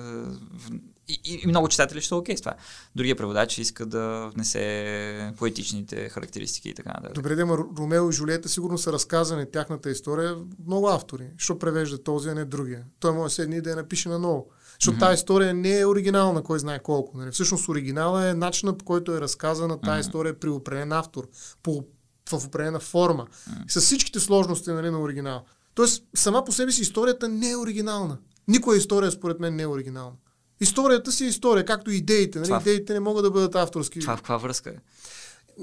[1.10, 2.53] И, и, и много читатели ще са окей с това.
[2.95, 7.14] Другия преводач иска да внесе поетичните характеристики и така нататък.
[7.14, 7.45] Добре, да,
[7.80, 11.30] Ромео и Жулиета сигурно са разказани тяхната история много автори.
[11.38, 12.84] Що превежда този, а не другия?
[12.99, 14.47] Той може седни да я напише наново.
[14.80, 14.99] Защото mm-hmm.
[14.99, 17.18] тази история не е оригинална, кой знае колко.
[17.18, 17.32] Нали?
[17.32, 20.07] Всъщност оригинала е начинът по който е разказана тази mm-hmm.
[20.07, 21.28] история при определен автор,
[21.64, 21.84] по,
[22.32, 23.72] в определена форма, mm-hmm.
[23.72, 25.45] с всичките сложности нали, на оригинал.
[25.74, 28.18] Тоест, сама по себе си историята не е оригинална.
[28.47, 30.16] Никоя история, според мен, не е оригинална.
[30.62, 32.39] Историята си е история, както и идеите.
[32.39, 32.47] Нали?
[32.47, 32.62] Това...
[32.62, 33.99] Идеите не могат да бъдат авторски.
[33.99, 34.76] Това в каква връзка е?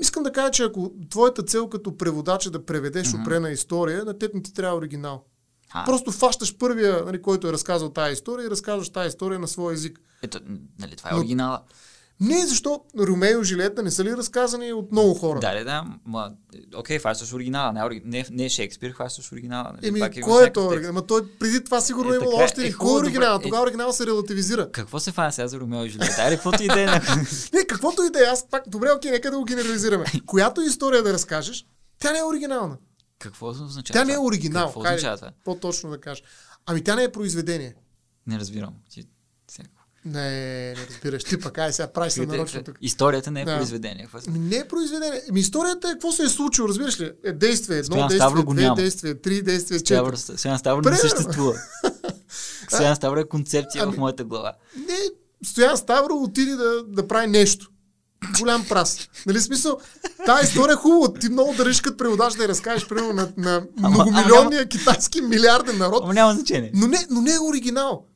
[0.01, 3.23] Искам да кажа, че ако твоята цел като преводач е да преведеш mm-hmm.
[3.23, 5.25] опрена история, на теб не ти трябва оригинал.
[5.73, 5.85] А.
[5.85, 9.75] Просто фащаш първия, нали, който е разказал тази история и разказваш тази история на своя
[9.75, 10.01] език.
[10.23, 10.41] Ето,
[10.79, 11.63] нали, това е Но, оригинала.
[12.21, 15.41] Не, защо Ромео и Жилета не са ли разказани от много хора?
[15.41, 15.85] Да, да.
[16.07, 16.33] Ма,
[16.77, 17.73] окей, хващаш оригинала.
[17.73, 19.73] Не, не, не Шекспир, хващаш оригинала.
[19.75, 19.89] Нали?
[19.89, 20.87] Еми, Пак е кой е той?
[20.87, 22.67] Ама той преди това сигурно е, имал още.
[22.67, 23.37] Е, кой е оригинал?
[23.37, 24.73] Е, Тогава оригинал се релативизира.
[24.73, 26.23] Какво се фана сега за Ромео и Жилета?
[26.23, 26.87] Айде, каквото и да е.
[27.53, 28.23] не, каквото и да е.
[28.23, 30.05] Аз пак, добре, окей, нека да го генерализираме.
[30.27, 31.67] Която история да разкажеш,
[31.99, 32.77] тя не е оригинална.
[33.19, 33.83] Какво означава?
[34.01, 34.67] Тя не е оригинал.
[34.67, 35.33] Какво означава?
[35.45, 36.23] По-точно да кажа.
[36.67, 37.75] Ами тя не е произведение.
[38.27, 38.75] Не разбирам.
[38.91, 39.05] Ти
[40.07, 40.31] не,
[40.69, 41.25] не разбираш.
[41.25, 42.77] Ти пък, ай сега правиш се нарочно тук.
[42.81, 43.57] Историята не е да.
[43.57, 44.09] произведение.
[44.29, 45.23] Ми не е произведение.
[45.33, 47.13] Ми историята е какво се е случило, разбираш ли?
[47.25, 48.77] Е действие едно, Стоян действие две, няма.
[48.77, 50.17] действие три, действие четири.
[50.17, 51.55] Стоян Ставро не съществува.
[52.69, 54.53] Стоян Ставро е концепция ами, в моята глава.
[54.77, 54.99] Не,
[55.45, 57.71] Стоян Ставро отиде да, да прави нещо.
[58.41, 59.09] Голям прас.
[59.27, 59.79] Нали смисъл?
[60.27, 61.19] Тая история е хубава.
[61.21, 65.79] Ти много държиш като преводач да я разкажеш, примерно, на, на многомилионния ама, китайски милиарден
[65.79, 66.01] народ.
[66.05, 66.71] Ама няма значение.
[66.75, 68.07] Но не, но не е оригинал.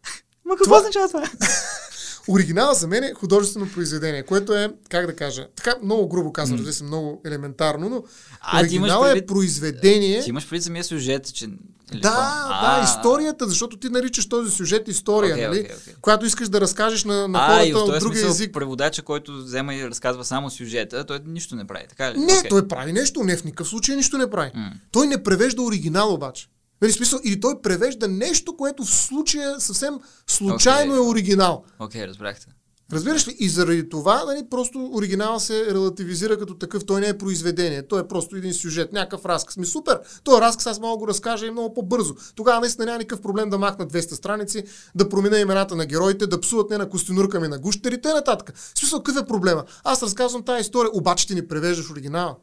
[0.50, 0.78] Ма какво това...
[0.78, 1.24] означава това?
[2.28, 6.58] Оригинала за мен е художествено произведение, което е, как да кажа, така много грубо казвам,
[6.58, 6.70] mm.
[6.70, 8.04] се много елементарно, но
[8.40, 10.22] а, оригинал е произведение.
[10.22, 11.48] Ти имаш преди самия сюжет, че...
[11.92, 15.58] Или да, а, да, историята, защото ти наричаш този сюжет история, okay, нали?
[15.58, 16.00] Okay, okay.
[16.00, 18.52] Която искаш да разкажеш на, на а, хората от другия език.
[18.52, 22.18] Преводача, който взема и разказва само сюжета, той нищо не прави, така ли?
[22.18, 22.48] Не, okay.
[22.48, 24.50] той прави нещо, не в никакъв случай нищо не прави.
[24.50, 24.72] Mm.
[24.92, 26.48] Той не превежда оригинал обаче.
[26.82, 30.96] Нали, смисъл, или той превежда нещо, което в случая съвсем случайно okay.
[30.96, 31.64] е оригинал.
[31.78, 32.46] Окей, okay, разбрахте.
[32.92, 33.36] Разбираш ли?
[33.38, 36.86] И заради това нали, просто оригинал се релативизира като такъв.
[36.86, 37.88] Той не е произведение.
[37.88, 39.56] Той е просто един сюжет, някакъв разказ.
[39.56, 40.00] Ми супер!
[40.24, 42.14] Той разказ аз мога го разкажа и много по-бързо.
[42.34, 44.64] Тогава наистина няма никакъв проблем да махнат 200 страници,
[44.94, 48.56] да променя имената на героите, да псуват не на костенурка ми на гущерите и нататък.
[48.56, 49.64] В смисъл, какъв е проблема?
[49.84, 52.36] Аз разказвам тази история, обаче ти ни превеждаш оригинала.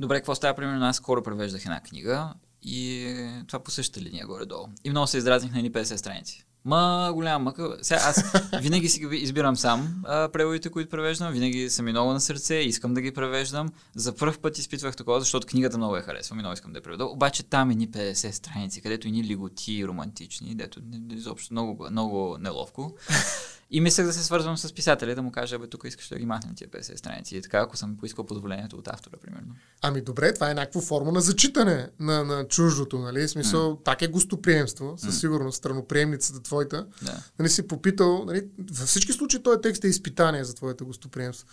[0.00, 0.54] Добре, какво става?
[0.54, 2.34] Примерно аз скоро превеждах една книга
[2.64, 3.14] и
[3.46, 4.66] това по същата линия горе-долу.
[4.84, 6.44] И много се изразних на едни 50 страници.
[6.64, 7.76] Ма, голяма мъка.
[7.82, 8.24] Сега аз
[8.60, 11.32] винаги си избирам сам а, преводите, които превеждам.
[11.32, 13.68] Винаги са ми много на сърце, искам да ги превеждам.
[13.94, 16.82] За първ път изпитвах такова, защото книгата много я харесвам и много искам да я
[16.82, 17.04] преведа.
[17.04, 22.36] Обаче там е ни 50 страници, където и ни лиготи романтични, дето изобщо много, много
[22.40, 22.94] неловко.
[23.70, 26.26] И мислех да се свързвам с писателя, да му кажа, бе, тук искаш да ги
[26.26, 27.36] махнем тия 50 страници.
[27.36, 29.54] И така, ако съм поискал позволението от автора, примерно.
[29.82, 33.28] Ами добре, това е някаква форма на зачитане на, на чуждото, нали?
[33.28, 33.82] Смисъл, mm.
[33.82, 35.20] пак е гостоприемство, със mm.
[35.20, 36.86] сигурност, страноприемницата твоята.
[37.04, 37.18] Yeah.
[37.38, 41.46] Нали си попитал, нали, във всички случаи този текст е изпитание за твоята гостоприемство.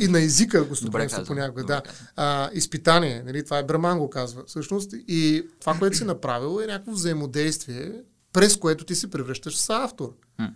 [0.00, 1.82] и на езика гостоприемство понякога, да.
[2.16, 4.92] А, изпитание, нали, това е Браман го казва, всъщност.
[5.08, 7.92] И това, което си направил е някакво взаимодействие,
[8.32, 10.14] през което ти се превръщаш с автор.
[10.40, 10.50] Mm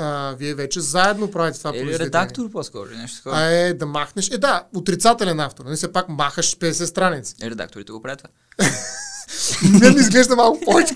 [0.00, 3.36] а, вие вече заедно правите това Или редактор по-скоро, нещо такова.
[3.36, 4.30] А е да махнеш.
[4.30, 5.64] Е, да, отрицателен автор.
[5.64, 7.34] Не нали се пак махаш 50 страници.
[7.42, 8.68] Е, редакторите го правят това.
[9.80, 10.94] Не ми изглежда малко повече.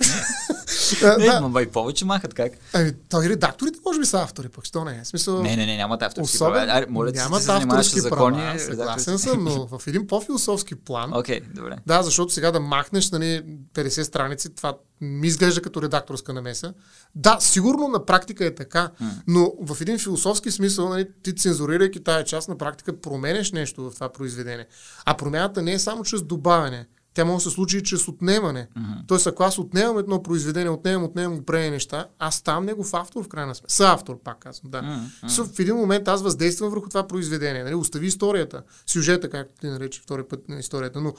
[1.18, 1.40] не, да.
[1.40, 2.52] ма и повече махат, как?
[2.72, 5.04] Ами, той редакторите може би са автори, пък що не е.
[5.04, 5.42] Смисъл...
[5.42, 6.66] Не, не, не, нямат авторски Особен...
[6.66, 6.86] права.
[6.88, 11.14] Моля, нямат авторски закони, права, съгласен съм, но в един по-философски план.
[11.14, 11.76] Окей, okay, добре.
[11.86, 13.42] Да, защото сега да махнеш нали,
[13.74, 16.74] 50 страници, това ми изглежда като редакторска намеса.
[17.14, 18.90] Да, сигурно на практика е така,
[19.26, 23.94] но в един философски смисъл, нали, ти цензурирайки тази част, на практика променеш нещо в
[23.94, 24.66] това произведение.
[25.04, 26.86] А промяната не е само чрез добавяне.
[27.14, 28.68] Тя може да се случи и чрез отнемане.
[28.78, 29.06] Mm-hmm.
[29.06, 33.24] Тоест, ако аз отнемам едно произведение, отнемам, отнемам го преди неща, аз ставам негов автор
[33.24, 33.72] в крайна сметка.
[33.72, 34.82] Съавтор, пак казвам, да.
[34.82, 35.44] Mm-hmm.
[35.44, 37.64] В един момент аз въздействам върху това произведение.
[37.64, 37.74] Нали?
[37.74, 41.00] Остави историята, сюжета, както ти нарече втори път на историята.
[41.00, 41.14] Но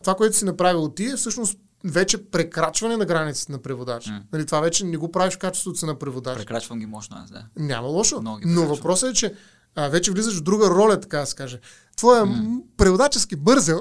[0.00, 4.06] това, което си направил ти е всъщност вече прекрачване на границите на преводач.
[4.06, 4.22] Mm.
[4.32, 6.38] Нали, това вече не го правиш в качеството си на преводач.
[6.38, 7.44] Прекрачвам ги мощно аз, да.
[7.56, 8.22] Няма лошо.
[8.44, 9.34] Но въпросът е, че
[9.76, 11.60] а, вече влизаш в друга роля, така да се каже.
[11.96, 12.62] Твоя mm.
[12.76, 13.80] преводачески бързел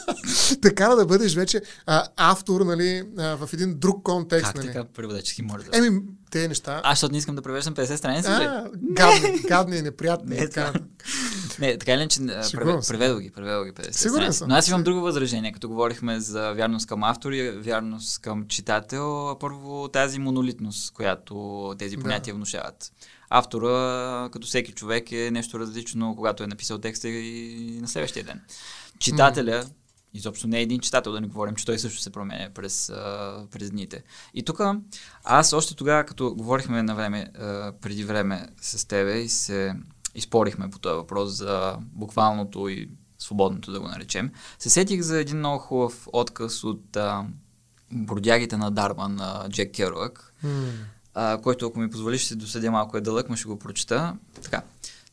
[0.62, 4.46] така да бъдеш вече а, автор, нали, а, в един друг контекст.
[4.46, 4.66] Как нали.
[4.66, 5.78] така преводачески може да...
[5.78, 6.80] Еми, те неща...
[6.84, 10.36] Аз, защото не искам да превеждам 50 страници, а, гадни, гадни неприятни.
[10.36, 10.72] Не, така.
[11.58, 12.20] не, така или че
[12.88, 14.48] преведох ги, преведох ги 50 Сигурен съм.
[14.48, 19.36] Но аз имам друго възражение, като говорихме за вярност към автор и вярност към читател.
[19.40, 22.36] Първо тази монолитност, която тези понятия да.
[22.36, 22.92] внушават
[23.38, 28.40] автора, като всеки човек, е нещо различно, когато е написал текста и на следващия ден.
[28.98, 29.64] Читателя,
[30.14, 33.46] изобщо не е един читател, да не говорим, че той също се променя през, а,
[33.50, 34.02] през дните.
[34.34, 34.60] И тук
[35.24, 39.74] аз още тогава, като говорихме на време, а, преди време с тебе и се
[40.14, 45.38] изпорихме по този въпрос за буквалното и свободното, да го наречем, се сетих за един
[45.38, 47.26] много хубав отказ от а,
[47.92, 50.70] бродягите на Дарма на Джек Керуак, mm.
[51.14, 54.16] А, който, ако ми позволиш, ще доседя малко е дълъг, но ще го прочета.
[54.42, 54.62] Така.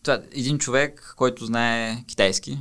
[0.03, 2.59] Това е един човек, който знае китайски,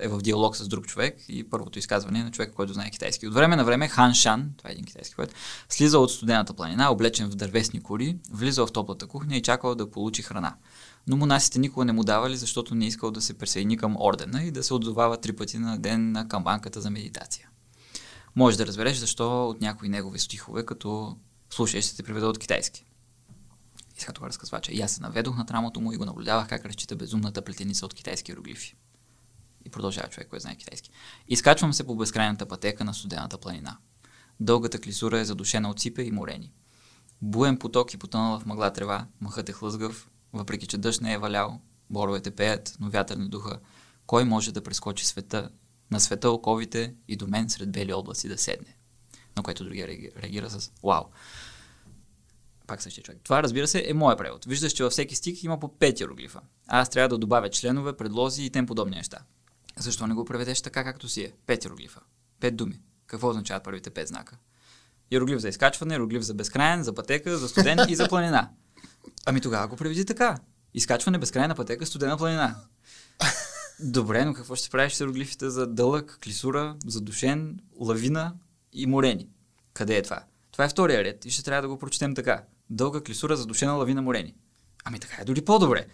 [0.00, 3.26] е в диалог с друг човек и първото изказване е на човека, който знае китайски.
[3.26, 5.34] От време на време Хан Шан, това е един китайски поет,
[5.68, 9.90] слиза от студената планина, облечен в дървесни кори, влизал в топлата кухня и чакал да
[9.90, 10.54] получи храна.
[11.06, 14.50] Но монасите никога не му давали, защото не искал да се присъедини към ордена и
[14.50, 17.48] да се отзовава три пъти на ден на камбанката за медитация.
[18.36, 21.16] Може да разбереш защо от някои негови стихове, като
[21.50, 22.84] слушай, ще те приведа от китайски.
[23.96, 26.48] И сега това разказва, че и аз се наведох на рамото му и го наблюдавах
[26.48, 28.76] как разчита безумната плетеница от китайски иероглифи.
[29.64, 30.90] И продължава човек, който знае китайски.
[31.28, 33.76] Изкачвам се по безкрайната пътека на студената планина.
[34.40, 36.52] Дългата клисура е задушена от сипе и морени.
[37.22, 41.18] Буен поток и потънала в мъгла трева, мъхът е хлъзгав, въпреки че дъжд не е
[41.18, 43.58] валял, боровете пеят, но вятър не духа.
[44.06, 45.50] Кой може да прескочи света,
[45.90, 48.76] на света оковите и до мен сред бели облаци да седне?
[49.36, 51.04] На което другия реагира с Вау!
[52.70, 53.20] Пак същия човек.
[53.24, 54.44] Това, разбира се, е моят превод.
[54.44, 56.40] Виждаш, че във всеки стик има по пет иероглифа.
[56.66, 59.18] Аз трябва да добавя членове, предлози и тем подобни неща.
[59.78, 61.32] Защо не го преведеш така, както си е?
[61.46, 62.00] Пет иероглифа.
[62.40, 62.80] Пет думи.
[63.06, 64.36] Какво означават първите пет знака?
[65.10, 68.50] Иероглиф за изкачване, иероглиф за безкрайен, за пътека, за студен и за планина.
[69.26, 70.38] Ами тогава го преведи така.
[70.74, 72.56] Изкачване, безкрайна пътека, студена планина.
[73.80, 78.34] Добре, но какво ще правиш с иероглифите за дълъг, клисура, задушен, лавина
[78.72, 79.28] и морени?
[79.72, 80.24] Къде е това?
[80.52, 82.42] Това е втория ред и ще трябва да го прочетем така.
[82.70, 84.34] Дълга клисура, задушена лавина, морени.
[84.84, 85.86] Ами така е дори по-добре.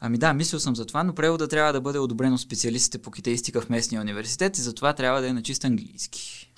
[0.00, 3.10] Ами да, мислил съм за това, но превода трябва да бъде одобрен от специалистите по
[3.10, 6.52] китайстика в местния университет и затова трябва да е на чист английски.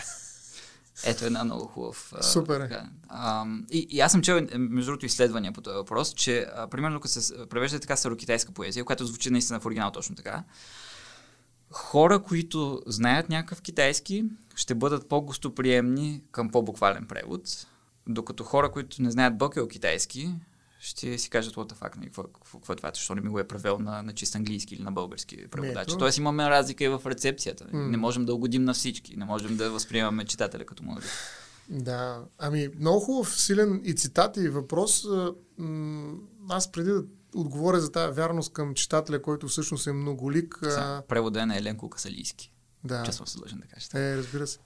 [1.04, 2.12] Ето една много хубав.
[2.20, 2.60] Супер.
[2.60, 2.82] Е.
[3.08, 6.66] А, и, и аз съм чел, е, между другото, изследвания по този въпрос, че а,
[6.66, 10.44] примерно като се превежда така старокитайска поезия, която звучи наистина в оригинал точно така,
[11.70, 14.24] хора, които знаят някакъв китайски,
[14.54, 17.66] ще бъдат по-гостоприемни към по-буквален превод,
[18.14, 20.34] докато хора, които не знаят бокел китайски,
[20.80, 23.28] ще си кажат what the fuck, нали, какво, какво, какво е това, защо не ми
[23.28, 25.94] го е превел на, на чист английски или на български преводач.
[25.98, 27.64] Тоест имаме разлика и в рецепцията.
[27.64, 27.90] Mm.
[27.90, 30.96] Не можем да угодим на всички, не можем да възприемаме читателя като му
[31.68, 35.06] Да, ами много хубав, силен и цитат и въпрос.
[36.48, 37.04] Аз преди да
[37.34, 40.58] отговоря за тази вярност към читателя, който всъщност е многолик.
[41.08, 42.52] Превода е на Еленко Касалийски.
[42.84, 43.02] Да.
[43.02, 44.12] Честно се длъжен да кажете.
[44.12, 44.58] Е, разбира се.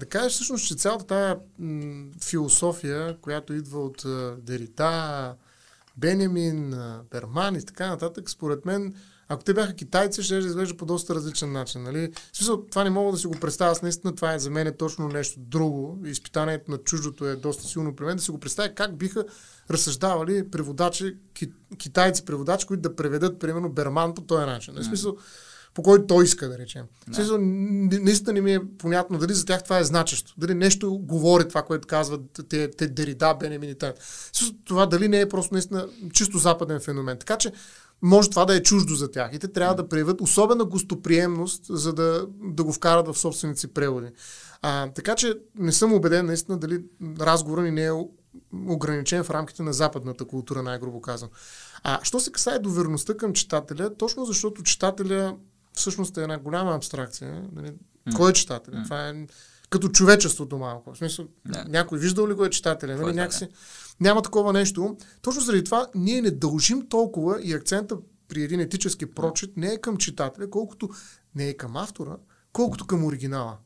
[0.00, 4.04] Да кажеш всъщност, че цялата тая м- философия, която идва от
[4.44, 5.34] Дерита,
[5.96, 6.74] Бенемин,
[7.10, 8.94] Берман и така нататък, според мен,
[9.28, 11.82] ако те бяха китайци, ще изглежда по доста различен начин.
[11.82, 12.12] Нали?
[12.32, 13.70] В смисъл, това не мога да си го представя.
[13.70, 15.98] Аз наистина това е за мен е точно нещо друго.
[16.06, 18.16] Изпитанието на чуждото е доста силно при мен.
[18.16, 19.24] Да си го представя как биха
[19.70, 21.16] разсъждавали преводачи,
[21.78, 24.74] китайци преводачи, които да преведат, примерно, Берман по този начин.
[24.74, 24.80] Mm.
[24.80, 25.16] В смисъл,
[25.78, 26.82] по който той иска, да речем.
[27.08, 27.14] Да.
[27.14, 30.34] Смисъл, наистина не ми е понятно дали за тях това е значещо.
[30.38, 33.74] Дали нещо говори това, което казват те, те Дерида, Бенемин и
[34.64, 37.18] Това дали не е просто наистина чисто западен феномен.
[37.18, 37.52] Така че
[38.02, 39.30] може това да е чуждо за тях.
[39.32, 43.74] И те трябва да проявят особена гостоприемност, за да, да го вкарат в собствените си
[43.74, 44.08] преводи.
[44.62, 46.82] А, така че не съм убеден наистина дали
[47.20, 47.92] разговорът ни не е
[48.68, 51.30] ограничен в рамките на западната култура, най-грубо казвам.
[51.82, 55.36] А що се касае до верността към читателя, точно защото читателя
[55.78, 57.44] всъщност е една голяма абстракция.
[57.52, 57.72] Нали?
[58.08, 58.16] Mm.
[58.16, 58.74] Кой е читател?
[58.74, 58.84] Mm.
[58.84, 59.26] Това е
[59.70, 60.94] като човечеството малко.
[60.94, 61.68] В смисъл, yeah.
[61.68, 62.96] някой виждал ли го е читателя?
[62.96, 63.14] Нали?
[63.14, 63.48] Някакси,
[64.00, 64.96] няма такова нещо.
[65.22, 67.96] Точно заради това ние не дължим толкова и акцента
[68.28, 70.88] при един етически прочит не е към читателя, колкото
[71.34, 72.16] не е към автора,
[72.52, 73.56] колкото към оригинала.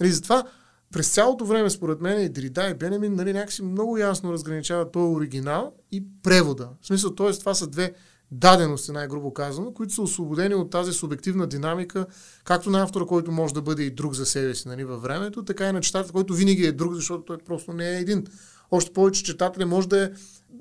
[0.00, 0.44] Нали, затова
[0.92, 5.16] през цялото време, според мен, и Дрида и Бенемин нали, някакси много ясно разграничават този
[5.16, 6.68] оригинал и превода.
[6.80, 7.32] В смисъл, т.е.
[7.32, 7.94] това са две
[8.30, 12.06] дадености, най-грубо казано, които са освободени от тази субективна динамика,
[12.44, 15.44] както на автора, който може да бъде и друг за себе си нали, във времето,
[15.44, 18.26] така и на читателя, който винаги е друг, защото той просто не е един.
[18.70, 20.10] Още повече читателя може да е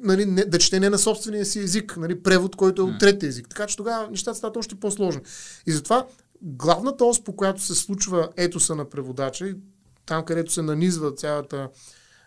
[0.02, 3.28] нали, не, да чете не на собствения си език, нали, превод, който е от третия
[3.28, 3.50] език.
[3.50, 5.22] Така че тогава нещата стават още по-сложни.
[5.68, 6.08] И затова
[6.42, 9.56] главната ос, по която се случва етоса на преводача,
[10.06, 11.70] там където се нанизва цялата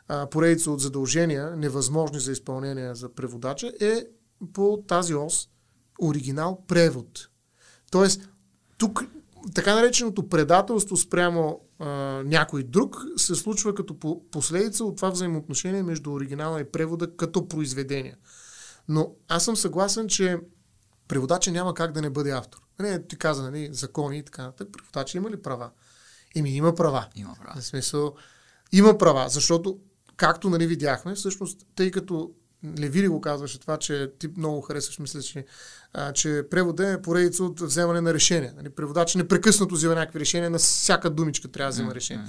[0.08, 4.04] а, поредица от задължения, невъзможни за изпълнение за преводача, е
[4.52, 5.48] по тази ос
[6.02, 7.28] оригинал превод.
[7.90, 8.28] Тоест,
[8.78, 9.04] тук
[9.54, 11.86] така нареченото предателство спрямо а,
[12.24, 17.48] някой друг се случва като по- последица от това взаимоотношение между оригинала и превода като
[17.48, 18.16] произведения.
[18.88, 20.38] Но аз съм съгласен, че
[21.08, 22.60] преводача няма как да не бъде автор.
[22.80, 24.68] Не, ти каза, нали, закони и така нататък.
[24.72, 25.70] Преводача има ли права?
[26.36, 27.06] Еми, има права.
[27.14, 27.60] Има права.
[27.60, 28.14] В смисъл,
[28.72, 29.78] има права, защото,
[30.16, 32.32] както нали видяхме, всъщност, тъй като
[32.78, 35.44] Левири го казваше това, че ти много харесваш, мисля, че,
[35.92, 38.52] а, че превода е поредица от вземане на решения.
[38.56, 42.24] Нали, преводач непрекъснато взема някакви решения, на всяка думичка трябва да взема решение.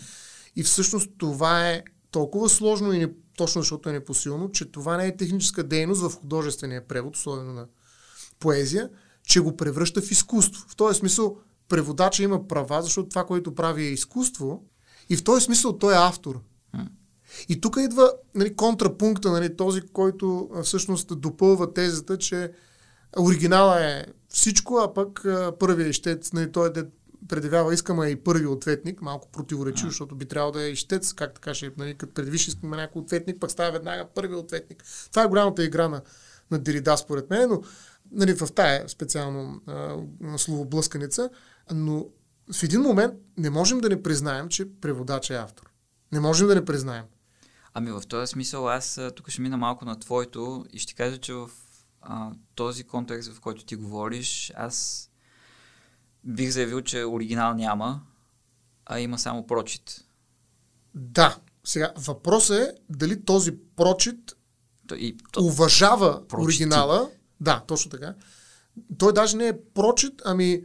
[0.55, 5.07] И всъщност това е толкова сложно и не, точно защото е непосилно, че това не
[5.07, 7.65] е техническа дейност в художествения превод, особено на
[8.39, 8.89] поезия,
[9.23, 10.65] че го превръща в изкуство.
[10.69, 11.37] В този смисъл
[11.69, 14.63] преводача има права, защото това, което прави е изкуство
[15.09, 16.41] и в този смисъл той е автор.
[17.49, 22.51] И тук идва нали, контрапункта, нали, този, който всъщност допълва тезата, че
[23.19, 25.25] оригинала е всичко, а пък
[25.59, 26.83] първият ищец, нали, той е
[27.27, 31.53] предявява искаме и първи ответник, малко противоречи, защото би трябвало да е ищец, как така
[31.53, 34.83] ще, нали, като предвиш искаме някой ответник, пък става веднага първи ответник.
[35.09, 36.01] Това е голямата игра на,
[36.51, 37.61] на Дирида, според мен, но
[38.11, 39.97] нали, в тая специално а,
[40.37, 41.29] словоблъсканица,
[41.73, 42.05] но
[42.53, 45.71] в един момент не можем да не признаем, че преводач е автор.
[46.11, 47.03] Не можем да не признаем.
[47.73, 51.33] Ами в този смисъл аз тук ще мина малко на твоето и ще кажа, че
[51.33, 51.49] в
[52.01, 55.09] а, този контекст, в който ти говориш, аз
[56.23, 58.01] бих заявил, че оригинал няма,
[58.85, 60.05] а има само прочит.
[60.95, 61.37] Да.
[61.63, 64.35] Сега, въпросът е дали този прочит
[64.87, 66.63] то, и, то, уважава прочити.
[66.63, 67.09] оригинала.
[67.41, 68.15] Да, точно така.
[68.97, 70.63] Той даже не е прочит, ами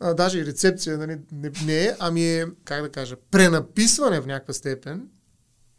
[0.00, 4.26] а, даже и рецепция нали, не, не е, ами е, как да кажа, пренаписване в
[4.26, 5.08] някаква степен.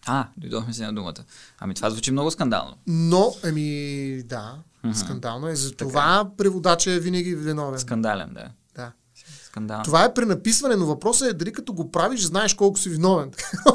[0.06, 1.24] А, дойдохме си на думата.
[1.60, 2.78] Ами това звучи много скандално.
[2.88, 4.94] Но, ами да, mm-hmm.
[4.94, 5.56] скандално е.
[5.56, 6.38] Затова е.
[6.38, 7.80] преводача е винаги виновен.
[7.80, 8.50] Скандален, да.
[8.76, 8.92] Да.
[9.46, 9.84] Скандално.
[9.84, 13.32] Това е пренаписване, но въпросът е дали като го правиш, знаеш колко си виновен.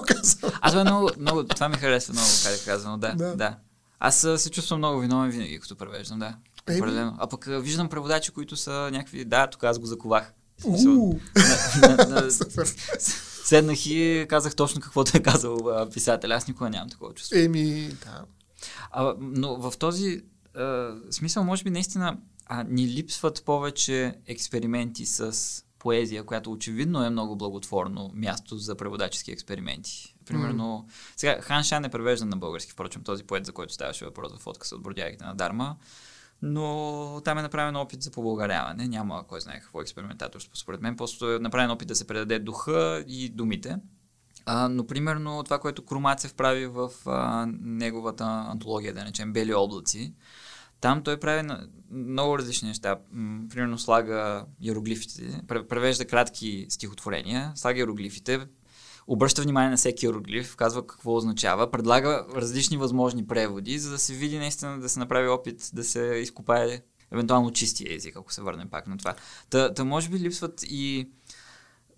[0.61, 3.37] Аз това, много, много, това ми харесва много, как казвам, да, да.
[3.37, 3.57] да.
[4.01, 6.35] Аз се чувствам много виновен винаги, като превеждам, да.
[6.63, 7.17] Определено.
[7.19, 10.33] А пък виждам преводачи, които са някакви, да, тук аз го заковах.
[13.47, 15.59] Седнах и казах точно каквото е казал
[15.95, 16.35] писателя.
[16.35, 17.39] Аз никога нямам такова чувство.
[17.39, 18.25] Еми, да.
[18.91, 20.23] А, но в този
[20.55, 27.11] а, смисъл, може би наистина а, ни липсват повече експерименти с поезия, която очевидно е
[27.11, 30.17] много благотворно място за преводачески експерименти.
[30.27, 30.93] Примерно, mm.
[31.17, 34.47] сега Хан Шан е превеждан на български, впрочем, този поет, за който ставаше въпрос в
[34.47, 35.77] откъса от бродягите на Дарма
[36.43, 38.89] но там е направен опит за побългаряване.
[38.89, 40.57] Няма кой знае какво експериментаторство.
[40.57, 43.77] Според мен просто е направен опит да се предаде духа и думите.
[44.47, 50.15] А, но примерно това, което Крумацев прави в а, неговата антология, да речем Бели облаци,
[50.81, 51.49] там той прави
[51.91, 52.97] много различни неща.
[53.51, 58.47] Примерно слага иероглифите, превежда кратки стихотворения, слага иероглифите,
[59.07, 64.15] обръща внимание на всеки иероглиф, казва какво означава, предлага различни възможни преводи, за да се
[64.15, 66.81] види наистина да се направи опит да се изкопае
[67.13, 69.15] евентуално чистия език, ако се върнем пак на това.
[69.51, 71.11] Та, та може би липсват и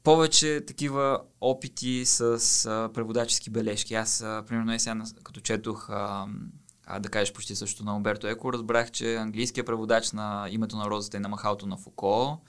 [0.03, 2.21] повече такива опити с
[2.67, 3.95] а, преводачески бележки.
[3.95, 6.27] Аз, а, примерно, е сега, като четох а,
[6.87, 10.85] а, да кажеш почти също на Умберто Еко, разбрах, че английският преводач на името на
[10.85, 12.41] розата и на махалото на Фуко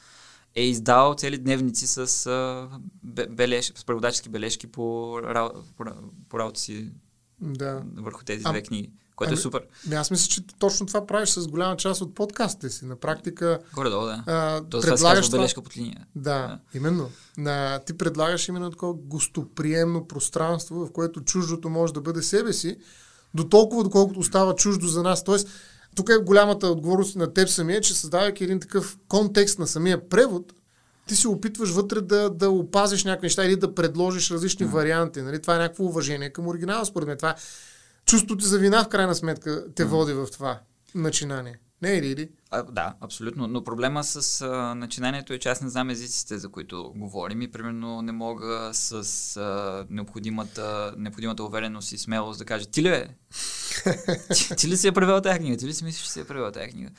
[0.56, 2.70] е издал цели дневници с, а,
[3.30, 5.20] бележ, с преводачески бележки по,
[5.78, 5.86] по,
[6.30, 6.92] по работа си
[7.42, 7.84] да.
[7.98, 9.68] върху тези а, две книги, което е ами, е супер.
[9.86, 12.86] Ами аз мисля, че точно това правиш с голяма част от подкастите си.
[12.86, 13.60] На практика.
[13.74, 14.24] Горе-долу, да.
[14.28, 16.06] А, То предлагаш това бележка под линия.
[16.16, 16.60] Да, да.
[16.74, 17.10] именно.
[17.38, 22.78] На, ти предлагаш именно такова гостоприемно пространство, в което чуждото може да бъде себе си,
[23.34, 25.24] до толкова, доколкото остава чуждо за нас.
[25.24, 25.48] Тоест,
[25.96, 30.54] тук е голямата отговорност на теб самия, че създавайки един такъв контекст на самия превод,
[31.08, 34.70] ти се опитваш вътре да, да опазиш някакви неща или да предложиш различни mm.
[34.70, 35.22] варианти.
[35.22, 35.42] Нали?
[35.42, 37.18] Това е някакво уважение към оригинала, според мен.
[37.18, 37.36] Това
[38.06, 39.88] чувството за вина, в крайна сметка, те mm.
[39.88, 40.60] води в това
[40.96, 41.60] начинание.
[41.82, 42.30] Не е ли?
[42.52, 43.48] А, да, абсолютно.
[43.48, 47.52] Но проблема с а, начинанието е, че аз не знам езиците, за които говорим и
[47.52, 53.08] примерно не мога с а, необходимата, необходимата увереност и смелост да кажа, ти ли е?
[54.34, 55.58] ти, ти ли си е превел тази книга?
[55.58, 56.90] Ти ли си мислиш, че си е превел тази книга?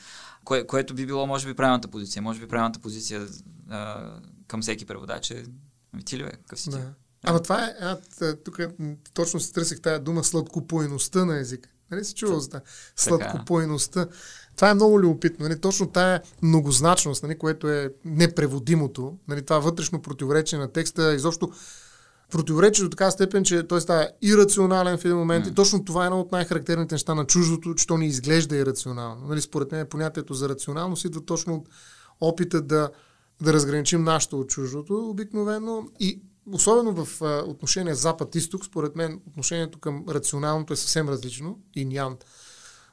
[0.44, 2.22] Кое, което би било, може би, правилната позиция.
[2.22, 3.26] Може би правилната позиция
[3.70, 4.10] а,
[4.46, 5.44] към всеки преводач е,
[5.92, 6.30] ами ти ли е?
[6.30, 6.76] Какъв си ти?
[6.76, 6.94] Да.
[7.22, 7.98] Ама това е, а,
[8.44, 8.60] тук
[9.14, 11.70] точно се търсих тази дума сладкопойността на езика.
[11.90, 12.60] Нали си чувал за това?
[12.96, 14.06] Сладкопойността.
[14.60, 15.48] Това е много любопитно.
[15.48, 15.60] Нали?
[15.60, 17.38] Точно тая многозначност, нали?
[17.38, 19.42] което е непреводимото, нали?
[19.42, 21.52] това вътрешно противоречие на текста, изобщо
[22.30, 25.50] противоречие до така степен, че той става ирационален в един момент mm.
[25.50, 29.26] и точно това е едно от най-характерните неща на чуждото, че то ни изглежда ирационално.
[29.28, 29.40] Нали?
[29.40, 31.68] Според мен понятието за рационалност идва точно от
[32.20, 32.90] опита да,
[33.42, 36.20] да разграничим нашето от чуждото обикновено и
[36.52, 42.24] особено в а, отношение Запад-Изток, според мен отношението към рационалното е съвсем различно и нянт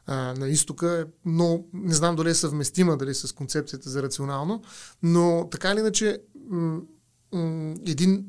[0.08, 4.64] а, на изтока е много, не знам дали е съвместима, дали с концепцията за рационално,
[5.04, 6.82] но така или иначе м-
[7.34, 8.26] м- един,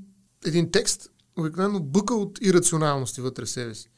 [0.47, 3.91] един текст обикновено бъка от ирационалности вътре в себе си.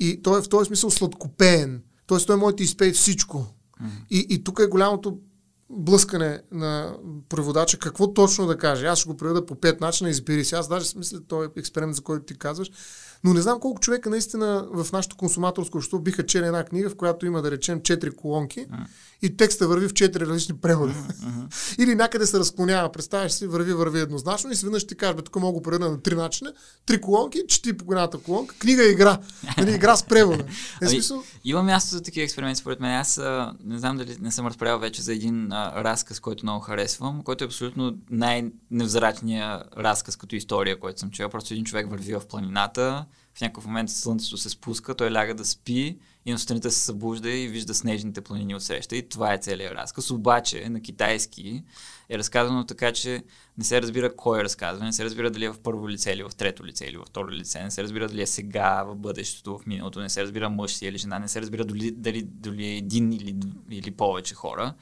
[0.00, 1.82] И той е в този смисъл сладкопеен.
[2.06, 3.38] Тоест той може да изпее всичко.
[3.82, 4.06] Mm-hmm.
[4.10, 5.18] И, и тук е голямото
[5.70, 6.96] блъскане на
[7.28, 8.86] преводача какво точно да каже.
[8.86, 10.54] Аз ще го преведа по пет начина, избери си.
[10.54, 12.70] Аз даже смисля този експеримент, за който ти казваш,
[13.24, 16.96] но не знам колко човека наистина в нашото консуматорско общество биха чели една книга, в
[16.96, 18.86] която има, да речем, четири колонки mm.
[19.22, 20.92] и текста върви в четири различни превода.
[20.92, 21.78] Mm-hmm.
[21.82, 25.60] Или някъде се разклонява, представяш си, върви, върви еднозначно и сведнъж ти кажеш, тук мога
[25.60, 26.52] го на три начина,
[26.86, 29.18] три колонки, чети по едната колонка, книга е игра.
[29.58, 30.44] Нали, игра с превода.
[30.82, 31.22] Е, ами, смисъл...
[31.44, 32.90] Има място за такива експерименти, според мен.
[32.90, 36.60] Аз а, не знам дали не съм разправил вече за един а, разказ, който много
[36.60, 41.30] харесвам, който е абсолютно най-невзрачният разказ като история, който съм чувал.
[41.30, 43.04] Просто един човек върви в планината,
[43.34, 47.30] в някакъв момент слънцето се спуска, той ляга да спи и на сутринта се събужда
[47.30, 48.96] и вижда снежните планини отсреща.
[48.96, 50.10] И това е целият разказ.
[50.10, 51.62] Обаче на китайски
[52.08, 53.22] е разказано така, че
[53.58, 56.22] не се разбира кой е разказва, не се разбира дали е в първо лице или
[56.22, 59.58] в трето лице или в второ лице, не се разбира дали е сега, в бъдещето,
[59.58, 62.76] в миналото, не се разбира мъж или жена, не се разбира дали, дали, дали е
[62.76, 63.36] един или,
[63.70, 64.74] или повече хора.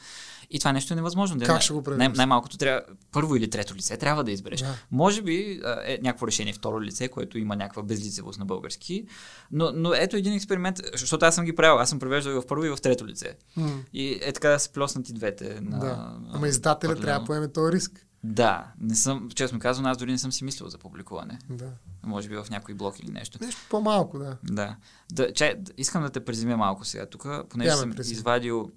[0.50, 1.40] И това нещо е невъзможно.
[1.46, 2.82] Как ще го най- най-малкото трябва,
[3.12, 4.60] първо или трето лице трябва да избереш.
[4.60, 4.74] Да.
[4.90, 9.06] Може би е някакво решение второ лице, което има някаква безлицевост на български,
[9.50, 12.46] но, но ето един експеримент, защото аз съм ги правил, аз съм превеждал и в
[12.46, 13.36] първо и в трето лице.
[13.58, 13.70] Mm.
[13.92, 15.60] И е така да се плеснат и двете.
[15.60, 16.18] На, да.
[16.32, 18.04] Ама издателя трябва да поеме този риск.
[18.24, 21.38] Да, не съм, честно казвам, аз дори не съм си мислил за публикуване.
[21.50, 21.70] Да.
[22.06, 23.38] Може би в някой блок или нещо.
[23.40, 24.36] Нещо по-малко, да.
[24.42, 24.76] Да.
[25.12, 28.12] да че, искам да те презимя малко сега тук, понеже съм презим.
[28.12, 28.70] извадил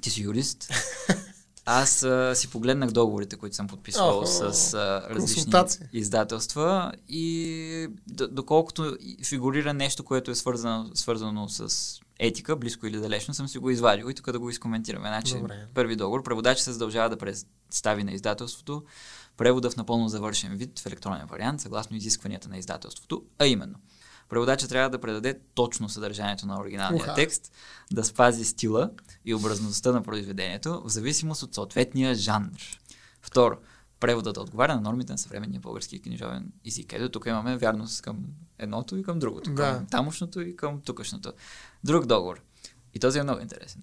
[0.00, 0.68] ти си юрист.
[1.68, 5.52] Аз а, си погледнах договорите, които съм подписвал с а, различни
[5.92, 7.88] издателства и
[8.30, 13.70] доколкото фигурира нещо, което е свързано, свързано с етика, близко или далечно, съм си го
[13.70, 15.08] извадил и тук да го изкоментираме.
[15.08, 15.66] Значи, Добре.
[15.74, 18.82] първи договор, преводач се задължава да представи на издателството
[19.36, 23.78] превода в напълно завършен вид в електронен вариант, съгласно изискванията на издателството, а именно–
[24.28, 27.14] Преводача трябва да предаде точно съдържанието на оригиналния Уха.
[27.14, 27.52] текст,
[27.92, 28.90] да спази стила
[29.24, 32.78] и образността на произведението в зависимост от съответния жанр.
[33.22, 33.56] Второ,
[34.00, 36.92] преводът да отговаря на нормите на съвременния български книжовен език.
[36.92, 38.24] Ето тук имаме вярност към
[38.58, 39.50] едното и към другото.
[39.50, 39.74] Да.
[39.76, 41.32] Към тамошното и към тукашното.
[41.84, 42.42] Друг договор.
[42.94, 43.82] И този е много интересен.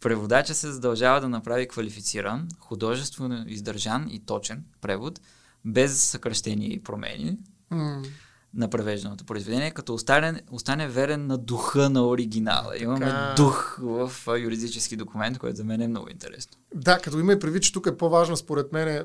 [0.00, 5.20] Преводача се задължава да направи квалифициран, художествено издържан и точен превод,
[5.64, 7.38] без съкръщения и промени.
[7.72, 8.06] Mm
[8.54, 12.78] на превежданото произведение, като остане, остане верен на духа на оригинала.
[12.78, 13.34] Имаме така...
[13.36, 16.52] дух в юридически документ, което за мен е много интересно.
[16.74, 19.04] Да, като има и предвид, че тук е по-важно, според мен, е,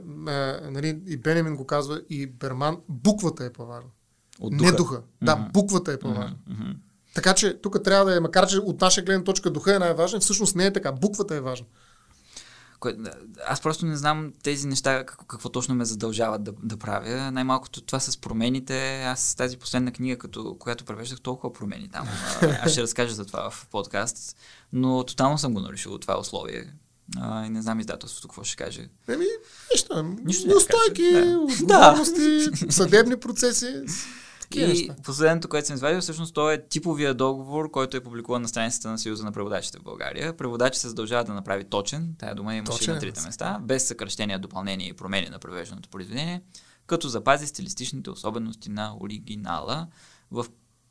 [0.72, 3.90] нали, и Бенемин го казва, и Берман, буквата е по-важна.
[4.40, 4.72] От духа.
[4.72, 4.96] Не духа.
[4.96, 5.26] Mm-hmm.
[5.26, 6.36] Да, буквата е по-важна.
[6.50, 6.76] Mm-hmm.
[7.16, 10.20] Така че тук трябва да е, макар че от наша гледна точка духа е най-важен,
[10.20, 10.92] всъщност не е така.
[10.92, 11.68] Буквата е важна.
[12.86, 12.96] Кое,
[13.48, 17.32] аз просто не знам тези неща какво, какво точно ме задължават да, да правя.
[17.32, 19.04] Най-малкото това с промените.
[19.04, 22.08] Аз тази последна книга, като, която превеждах, толкова промени там.
[22.62, 24.38] Аз ще разкажа за това в подкаст,
[24.74, 26.74] но тотално съм го нарушил това условие.
[27.18, 28.90] А, и не знам издателството какво ще каже.
[29.08, 29.26] Еми,
[29.74, 30.04] нищо.
[30.26, 31.40] Нищо Неустойки, да.
[31.40, 33.84] отговорности, съдебни процеси.
[34.64, 34.96] И неща.
[35.04, 39.00] последното, което съм извадил, всъщност то е типовия договор, който е публикуван на страницата на
[39.00, 40.38] Съюза на преводачите в България.
[40.38, 44.90] Преводачът се задължава да направи точен, тая дума имаше на трите места, без съкръщения, допълнения
[44.90, 46.42] и промени на превежданото произведение,
[46.88, 49.88] като запази стилистичните особености на оригинала.
[50.32, 50.46] В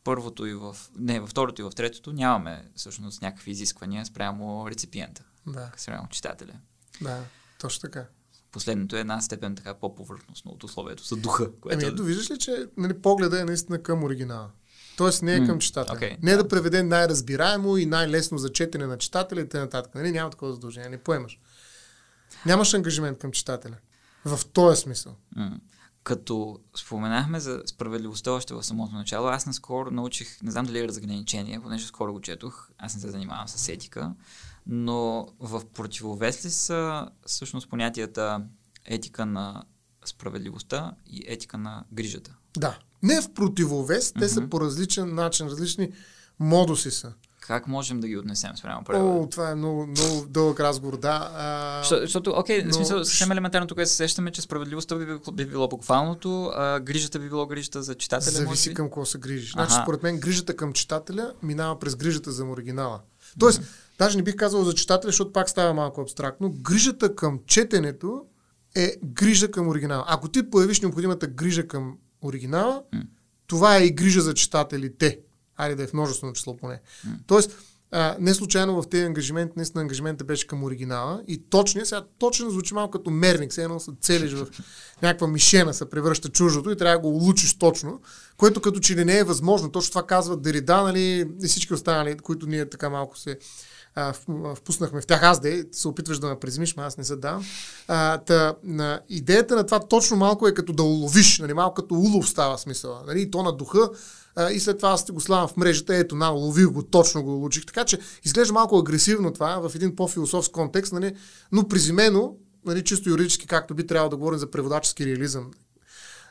[0.05, 0.77] първото и в...
[0.99, 5.25] Не, във второто и в третото нямаме всъщност някакви изисквания спрямо реципиента.
[5.47, 5.73] Да.
[5.77, 6.53] Спрямо читателя.
[7.01, 7.25] Да,
[7.61, 8.07] точно така.
[8.55, 11.53] Последното е една степен така по-повърхностно от условието за духа.
[11.61, 11.85] Което...
[11.85, 14.51] Еми, ето виждаш ли, че нали, погледа е наистина към оригинала.
[14.97, 15.99] Тоест не е към читателя.
[15.99, 16.43] Okay, не е да.
[16.43, 19.83] да преведе най-разбираемо и най-лесно за четене на читателя и т.н.
[19.95, 20.13] Нали?
[20.13, 21.41] Няма такова задължение, не поемаш.
[22.47, 23.77] Нямаш ангажимент към читателя.
[24.25, 25.17] В този смисъл.
[25.39, 25.61] Mm.
[26.05, 30.89] Като споменахме за справедливостта още в самото начало, аз наскоро научих, не знам дали е
[30.89, 34.13] разграничение, понеже скоро го четох, аз не се занимавам с етика,
[34.67, 38.43] но в противовес ли са всъщност понятията
[38.85, 39.63] етика на
[40.05, 42.37] справедливостта и етика на грижата?
[42.57, 42.79] Да.
[43.03, 45.93] Не в противовес, те са по различен начин, различни
[46.41, 47.13] модуси са.
[47.41, 49.21] Как можем да ги отнесем спрямо превода?
[49.21, 51.31] О, това е много, много дълъг разговор, да.
[51.35, 51.83] А...
[51.85, 52.73] Защото, окей, но...
[52.73, 57.29] смисъл, съвсем елементарно тук се сещаме, че справедливостта би, би било буквалното, а грижата би
[57.29, 58.31] било грижата за читателя.
[58.31, 59.53] Зависи към какво се грижиш.
[59.53, 63.01] Значи, според мен, грижата към читателя минава през грижата за оригинала.
[63.39, 67.41] Тоест, mm-hmm даже не бих казал за читателя, защото пак става малко абстрактно, грижата към
[67.47, 68.25] четенето
[68.75, 70.05] е грижа към оригинала.
[70.09, 73.07] Ако ти появиш необходимата грижа към оригинала, mm.
[73.47, 75.19] това е и грижа за читателите.
[75.57, 76.81] Айде да е в множествено число поне.
[77.07, 77.11] Mm.
[77.27, 77.59] Тоест,
[77.97, 82.51] а, не случайно в тези ангажименти, наистина ангажиментът беше към оригинала и точния, сега точно
[82.51, 84.47] звучи малко като мерник, все едно се целиш в
[85.03, 88.01] някаква мишена, се превръща чуждото и трябва да го улучиш точно,
[88.37, 89.71] което като че ли не е възможно.
[89.71, 93.39] Точно това казват Дерида, нали, и всички останали, които ние така малко се
[93.95, 94.13] а,
[94.55, 95.23] впуснахме в тях.
[95.23, 97.45] Аз де, се опитваш да ме презимиш, аз не се дам.
[97.89, 101.95] А, та, на, идеята на това точно малко е като да уловиш, нали, малко като
[101.95, 103.03] улов става смисъл.
[103.07, 103.91] Нали, и то на духа,
[104.37, 107.37] а, и след това аз го славам в мрежата, ето, на, улових го, точно го
[107.37, 107.67] улучих.
[107.67, 111.17] Така че изглежда малко агресивно това в един по-философски контекст, нали,
[111.53, 115.51] но приземено, нали, чисто юридически, както би трябвало да говорим за преводачески реализъм,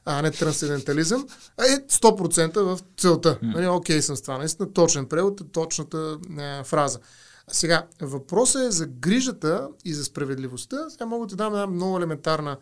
[0.05, 1.27] а не трансцендентализъм,
[1.59, 3.39] е 100% в целта.
[3.41, 4.37] Нали, окей съм с това.
[4.37, 6.99] Наистина точен превод е точната а, фраза.
[7.47, 10.89] Сега, въпросът е за грижата и за справедливостта.
[10.89, 12.57] Сега мога да ти дам една много елементарна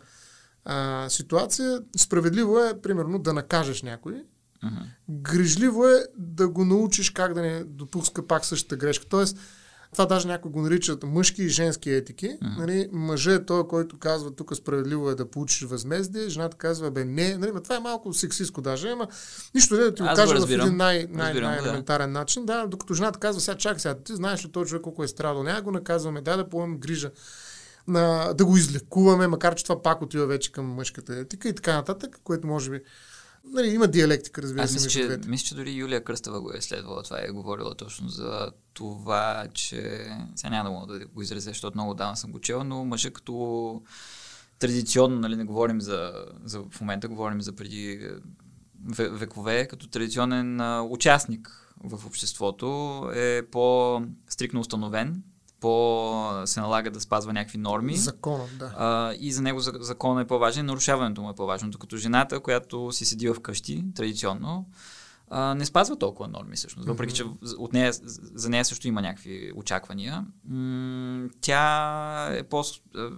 [0.64, 1.80] а, ситуация.
[1.96, 4.24] Справедливо е, примерно, да накажеш някой.
[4.64, 4.84] Uh-huh.
[5.08, 9.06] Грижливо е да го научиш как да не допуска пак същата грешка.
[9.08, 9.38] Тоест,
[9.92, 12.28] това даже някои го наричат мъжки и женски етики.
[12.28, 12.58] Mm.
[12.58, 17.04] Нали, мъжът е той, който казва, тук справедливо е да получиш възмездие, жената казва, бе
[17.04, 19.08] не, нали, това е малко сексистко даже, ама
[19.54, 22.18] нищо не да ти го кажа в един най- най- най-елементарен да.
[22.18, 25.08] начин, да, докато жената казва, сега чакай сега, ти знаеш ли този човек колко е
[25.08, 27.10] страдал, няма го наказваме, дай да поемем грижа
[27.88, 31.74] на, да го излекуваме, макар че това пак отива вече към мъжката етика и така
[31.74, 32.80] нататък, което може би
[33.44, 34.74] Нали, има диалектика, разбира се.
[34.74, 37.02] Мисля, че, мисля, че дори Юлия Кръстава го е следвала.
[37.02, 40.06] Това е говорила точно за това, че...
[40.36, 43.10] Сега няма да мога да го изразя, защото много давно съм го чел, но мъжа
[43.10, 43.82] като
[44.58, 46.12] традиционно, нали, не говорим за,
[46.44, 54.60] за в момента, говорим за преди е, векове, като традиционен участник в обществото е по-стрикно
[54.60, 55.22] установен
[55.62, 57.96] по се налага да спазва някакви норми.
[57.96, 58.74] Закона, да.
[58.78, 61.70] А, и за него закон е по-важен, нарушаването му е по-важно.
[61.70, 64.66] Докато жената, която си седи вкъщи, традиционно,
[65.34, 66.88] а, не спазва толкова норми всъщност.
[66.88, 67.24] Въпреки, че
[67.58, 67.92] от нея,
[68.34, 70.26] за нея също има някакви очаквания.
[70.48, 72.64] М- тя е по,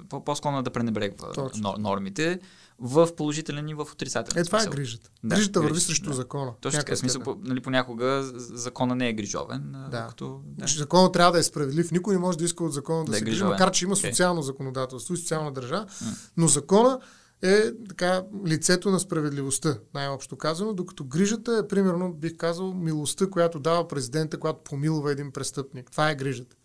[0.08, 1.74] по, по-склонна да пренебрегва Точно.
[1.78, 2.40] нормите
[2.78, 5.10] в положителен и в отрицателен Е, това е грижата.
[5.24, 6.14] Да, грижата върви срещу да.
[6.14, 6.52] закона.
[6.60, 6.96] Точно така.
[6.96, 9.74] Смисъл, по, нали, понякога закона не е грижовен.
[9.90, 10.06] Да.
[10.08, 10.54] Като, да.
[10.58, 11.90] Значи, законът трябва да е справедлив.
[11.90, 13.96] Никой не може да иска от закона да, да е се грижи, макар че има
[13.96, 14.44] социално okay.
[14.44, 15.86] законодателство и социална държава.
[15.86, 16.30] Mm.
[16.36, 17.00] Но закона
[17.45, 23.59] е така лицето на справедливостта, най-общо казано, докато грижата е, примерно, бих казал, милостта, която
[23.59, 25.90] дава президента, която помилва един престъпник.
[25.90, 26.57] Това е грижата.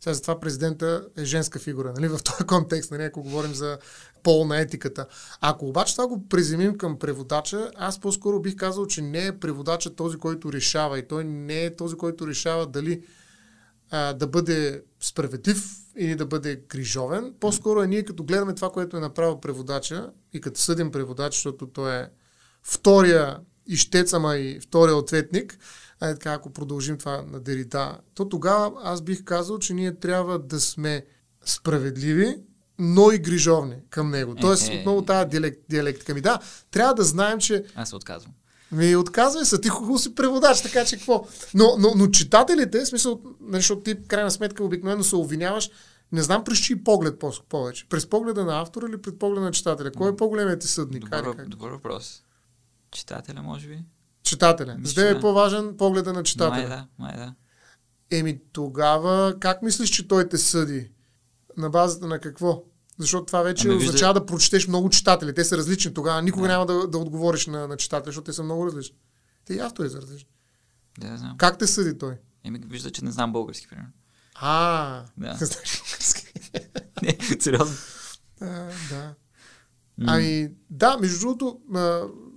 [0.00, 3.78] Сега затова президента е женска фигура, нали, в този контекст, нали, ако говорим за
[4.22, 5.06] пол на етиката.
[5.40, 9.94] Ако обаче това го приземим към преводача, аз по-скоро бих казал, че не е преводача
[9.94, 13.02] този, който решава и той не е този, който решава дали
[13.94, 15.64] а, да бъде справедлив
[15.96, 17.34] или да бъде грижовен.
[17.40, 21.66] По-скоро е ние като гледаме това, което е направил преводача и като съдим преводач, защото
[21.66, 22.08] той е
[22.62, 25.58] втория ищец, ама и втория ответник,
[26.00, 30.38] а така, ако продължим това на Дерида, то тогава аз бих казал, че ние трябва
[30.38, 31.06] да сме
[31.44, 32.36] справедливи,
[32.78, 34.34] но и грижовни към него.
[34.34, 36.20] Тоест, е, отново тази диалект, диалектика ми.
[36.20, 36.40] Да,
[36.70, 37.64] трябва да знаем, че...
[37.74, 38.32] Аз се отказвам.
[38.74, 41.26] Ми отказвай се, ти хубаво си преводач, така че какво?
[41.54, 45.70] Но, но, но читателите, в смисъл, нали, защото ти крайна сметка обикновено се обвиняваш,
[46.12, 47.88] не знам през чий поглед повече.
[47.88, 49.92] През погледа на автора или пред погледа на читателя?
[49.92, 51.04] Кой е по-големият ти съдник?
[51.04, 52.22] Добър, добър въпрос.
[52.90, 53.78] Читателя, може би?
[54.22, 54.76] Читателя.
[54.84, 56.68] За да е по-важен погледа на читателя.
[56.68, 57.34] Май да, май да.
[58.10, 60.90] Еми тогава, как мислиш, че той те съди?
[61.56, 62.62] На базата на какво?
[62.98, 64.20] Защото това вече ами, означава вижда...
[64.20, 65.34] да прочетеш много читатели.
[65.34, 66.22] Те са различни тогава.
[66.22, 66.52] Никога да.
[66.52, 68.96] няма да, да отговориш на, на читатели, защото те са много различни.
[69.44, 70.28] Те и автори са различни.
[70.98, 71.36] Да, знам.
[71.38, 72.14] Как те съди той?
[72.44, 73.90] Еми, вижда, че не знам български, примерно.
[74.34, 75.28] А, да.
[75.28, 76.32] не знаеш български.
[77.02, 77.76] не, сериозно.
[78.40, 78.46] А,
[78.90, 79.14] да.
[80.00, 80.04] Mm.
[80.06, 81.58] Ами, да, между другото,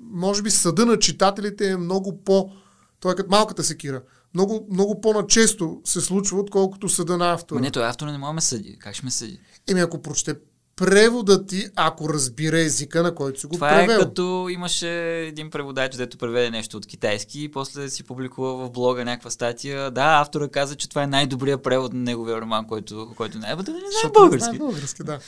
[0.01, 2.51] може би съда на читателите е много по...
[2.99, 4.01] Той е като малката секира.
[4.33, 7.59] Много, много по-начесто се случва, отколкото съда на автора.
[7.59, 8.77] Но не, той автора не може да съди.
[8.79, 9.39] Как ще ме съди?
[9.67, 10.35] Еми, ако прочете
[10.77, 13.95] превода ти, ако разбира езика, на който си го Това превел.
[13.95, 14.89] е като имаше
[15.27, 19.91] един преводач, дето преведе нещо от китайски и после си публикува в блога някаква статия.
[19.91, 23.55] Да, автора каза, че това е най-добрият превод на неговия роман, който, който не е.
[23.55, 24.49] Да не знае български.
[24.49, 25.19] Не знае български, да.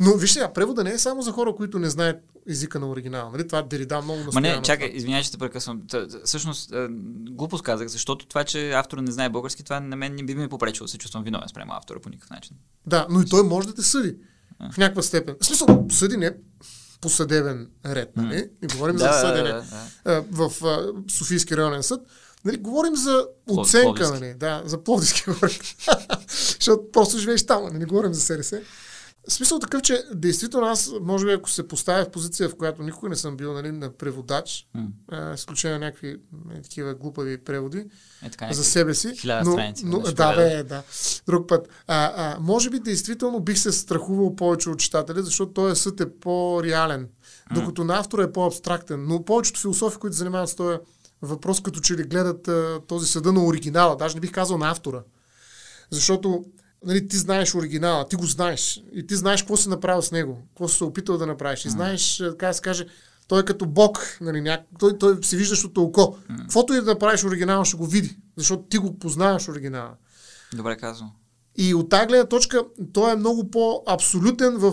[0.00, 2.16] Но вижте, а превода не е само за хора, които не знаят
[2.48, 3.30] езика на оригинал.
[3.30, 3.46] Нали?
[3.46, 4.20] Това Дерида много.
[4.32, 5.82] Ма не, чакай, извинявай, че те прекъсвам.
[6.24, 6.72] Всъщност,
[7.30, 10.48] глупост казах, защото това, че автора не знае български, това на мен не би ми
[10.48, 12.56] попречило да се чувствам виновен спрямо автора по никакъв начин.
[12.86, 14.16] Да, но и той може да те съди.
[14.58, 14.72] А.
[14.72, 15.36] В някаква степен.
[15.40, 16.32] В смисъл, съди не
[17.00, 18.50] по съдебен ред, нали?
[18.62, 19.64] Не говорим да, за съдене да,
[20.04, 20.24] да, да.
[20.30, 20.50] в
[21.10, 22.00] Софийски районен съд.
[22.44, 24.34] Нали, говорим за оценка, нали?
[24.34, 25.58] Да, за Пловдивски говорим.
[26.28, 27.78] Защото просто живееш там, нали?
[27.78, 28.52] Не говорим за СРС.
[29.28, 33.08] Смисъл такъв, че действително аз, може би, ако се поставя в позиция, в която никога
[33.08, 34.66] не съм бил нали, на преводач,
[35.12, 36.16] е, изключение на някакви
[36.54, 37.78] е, такива глупави преводи
[38.22, 39.08] Е, така, за някакви себе си.
[39.44, 40.82] но, страници, но, да, бе, да.
[41.26, 41.68] Друг път.
[41.86, 46.18] А, а, може би действително бих се страхувал повече от читателя, защото този съд е
[46.18, 47.08] по-реален,
[47.54, 49.06] докато на автора е по-абстрактен.
[49.08, 50.78] Но повечето философи, които се занимават с този
[51.22, 54.70] въпрос, като че ли гледат а, този съда на оригинала, даже не бих казал на
[54.70, 55.02] автора.
[55.90, 56.44] Защото
[56.84, 60.38] нали, ти знаеш оригинала, ти го знаеш и ти знаеш какво си направил с него,
[60.48, 62.86] какво си се опитал да направиш и знаеш, така да се каже,
[63.28, 64.60] той е като бог, нали, няк...
[64.78, 66.16] той, той се виждащото око.
[66.40, 69.90] Каквото и да направиш оригинала, ще го види, защото ти го познаваш оригинала.
[70.54, 71.10] Добре казано.
[71.56, 74.72] И от тази гледна точка той е много по-абсолютен в,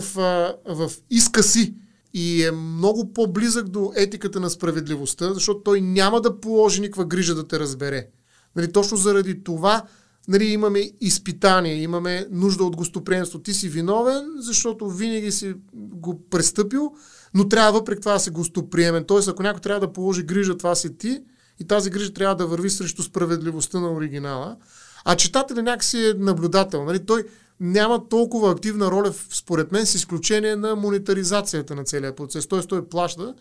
[0.66, 1.74] в иска си
[2.14, 7.34] и е много по-близък до етиката на справедливостта, защото той няма да положи никаква грижа
[7.34, 8.08] да те разбере.
[8.56, 9.82] Нали, точно заради това
[10.28, 13.38] нали, имаме изпитание, имаме нужда от гостоприемство.
[13.38, 16.92] Ти си виновен, защото винаги си го престъпил,
[17.34, 19.04] но трябва въпреки това да си гостоприемен.
[19.04, 21.20] Тоест, ако някой трябва да положи грижа, това си ти
[21.60, 24.56] и тази грижа трябва да върви срещу справедливостта на оригинала.
[25.04, 26.84] А читателя някакси е наблюдател.
[26.84, 27.06] Нали?
[27.06, 27.24] Той
[27.60, 32.46] няма толкова активна роля, според мен, с изключение на монетаризацията на целия процес.
[32.46, 33.34] Тоест, той плаща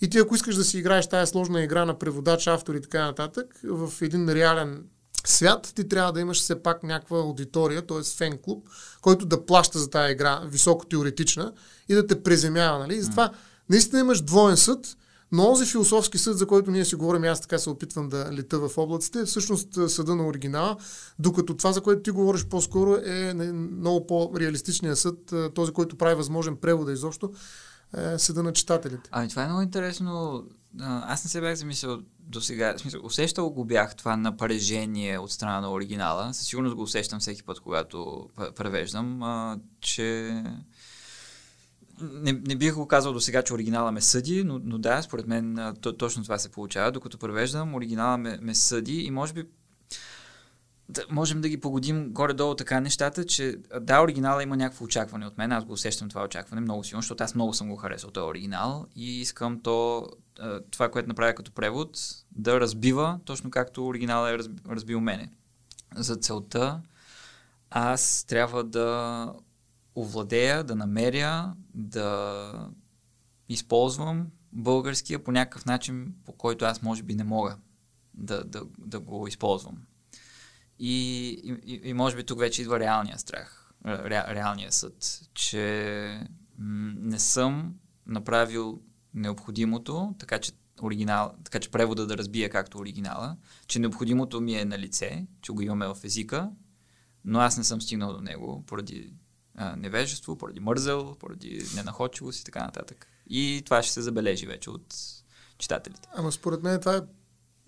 [0.00, 3.04] и ти, ако искаш да си играеш тази сложна игра на преводач, автор и така
[3.04, 4.84] нататък, в един реален
[5.26, 8.02] свят, ти трябва да имаш все пак някаква аудитория, т.е.
[8.16, 8.68] фен клуб,
[9.00, 11.52] който да плаща за тази игра, високо теоретична,
[11.88, 12.78] и да те преземява.
[12.78, 12.94] Нали?
[12.94, 13.30] И затова
[13.70, 14.96] наистина имаш двоен съд,
[15.32, 18.58] но този философски съд, за който ние си говорим, аз така се опитвам да лета
[18.58, 20.76] в облаците, е всъщност съда на оригинала,
[21.18, 26.56] докато това, за което ти говориш по-скоро, е много по-реалистичният съд, този, който прави възможен
[26.56, 27.32] превода изобщо,
[27.96, 29.10] е съда на читателите.
[29.12, 30.44] Ами това е много интересно.
[30.80, 32.78] Аз не се бях замислял до сега.
[32.78, 36.34] Смисъл, усещал го бях това напрежение от страна на оригинала.
[36.34, 40.42] Със сигурност го усещам всеки път, когато превеждам, а, че
[42.00, 45.26] не, не бих го казал до сега, че оригинала ме съди, но, но да, според
[45.26, 46.92] мен то, точно това се получава.
[46.92, 49.44] Докато превеждам, оригинала ме, ме съди и може би
[50.88, 55.38] да, можем да ги погодим горе-долу така нещата, че да, оригинала има някакво очакване от
[55.38, 58.24] мен, аз го усещам това очакване много силно, защото аз много съм го харесал този
[58.24, 60.08] оригинал и искам то,
[60.70, 61.98] това, което направя като превод,
[62.32, 65.30] да разбива точно както оригинала е разби- разбил мене.
[65.96, 66.80] За целта
[67.70, 69.32] аз трябва да
[69.96, 72.68] овладея, да намеря, да
[73.48, 77.56] използвам българския по някакъв начин, по който аз може би не мога
[78.14, 79.76] да, да, да го използвам.
[80.78, 81.28] И,
[81.66, 86.26] и, и може би тук вече идва реалния страх, ре, реалния съд, че
[86.58, 87.74] не съм
[88.06, 88.80] направил
[89.14, 90.52] необходимото, така че,
[90.82, 95.52] оригинал, така че превода да разбие както оригинала, че необходимото ми е на лице, че
[95.52, 96.50] го имаме в езика,
[97.24, 99.14] но аз не съм стигнал до него поради
[99.54, 103.06] а, невежество, поради мързел, поради ненаходчивост и така нататък.
[103.26, 104.94] И това ще се забележи вече от
[105.58, 106.08] читателите.
[106.14, 107.00] Ама според мен това е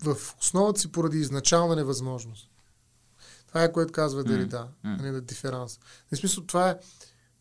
[0.03, 2.49] в основата си поради изначална невъзможност.
[3.47, 4.97] Това е което казва Дерида, м.
[4.99, 5.79] а не на диферанс.
[6.11, 6.75] В смисъл това е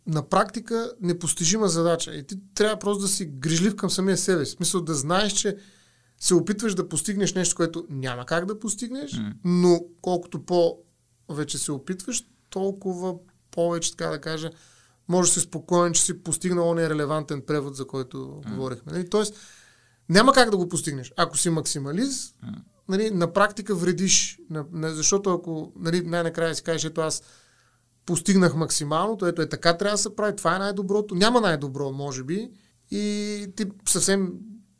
[0.06, 4.52] на практика непостижима задача и ти трябва просто да си грижлив към самия себе си.
[4.52, 5.56] В смисъл да знаеш, че
[6.20, 9.32] се опитваш да постигнеш нещо, което няма как да постигнеш, М.
[9.44, 13.14] но колкото по-вече се опитваш, толкова
[13.50, 14.50] повече, така да кажа,
[15.08, 18.92] може да си спокоен, че си постигнал ония релевантен превод, за който говорихме.
[18.92, 19.10] Нали?
[19.10, 19.34] Тоест,
[20.08, 21.12] няма как да го постигнеш.
[21.16, 22.52] Ако си максималист, М.
[22.88, 24.38] нали, на практика вредиш.
[24.50, 27.22] На, на, защото ако нали, най-накрая си кажеш, ето аз
[28.06, 31.14] постигнах максималното, ето е така трябва да се прави, това е най-доброто.
[31.14, 32.50] Няма най-добро, може би.
[32.90, 34.32] И ти съвсем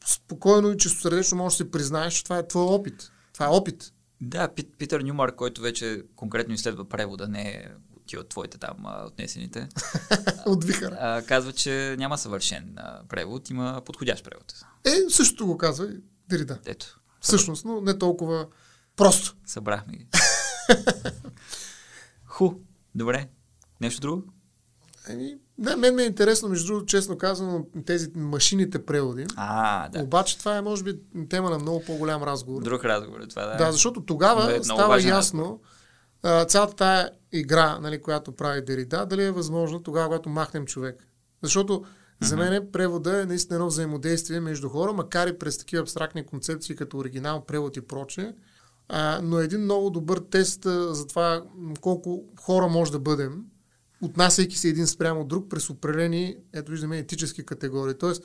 [0.06, 3.10] спокойно и чистосърдечно можеш да си признаеш, че това е твой опит.
[3.32, 3.92] Това е опит.
[4.20, 7.64] Да, Пит, Питър Нюмар, който вече конкретно изследва превода, не е
[8.06, 8.76] ти от твоите там
[9.06, 9.68] отнесените,
[10.46, 11.22] От вихара.
[11.26, 14.54] казва, че няма съвършен а, превод, има подходящ превод.
[14.84, 16.58] Е, същото го казва и Дерида.
[16.66, 18.46] Ето, Всъщност, но не толкова
[18.96, 19.36] просто.
[19.46, 20.06] събрахме ги.
[22.26, 22.50] Ху,
[22.94, 23.28] добре.
[23.80, 24.22] Нещо друго?
[25.08, 29.26] Еми, не, мен ми е интересно, между другото, честно казано, тези машините преводи.
[29.36, 30.02] А, да.
[30.02, 30.98] Обаче това е, може би,
[31.28, 32.62] тема на много по-голям разговор.
[32.62, 33.56] Друг разговор е това, да.
[33.56, 35.60] Да, защото тогава е става ясно
[36.22, 41.08] а, цялата тая игра, нали, която прави Дерида, дали е възможно тогава, когато махнем човек.
[41.42, 41.84] Защото
[42.22, 46.76] за мен превода е наистина едно взаимодействие между хора, макар и през такива абстрактни концепции,
[46.76, 48.32] като оригинал, превод и прочее,
[48.88, 51.44] а, но един много добър тест а, за това
[51.80, 53.44] колко хора може да бъдем,
[54.02, 57.94] отнасяйки се един спрямо друг през определени, ето виждаме, етически категории.
[57.94, 58.22] Тоест,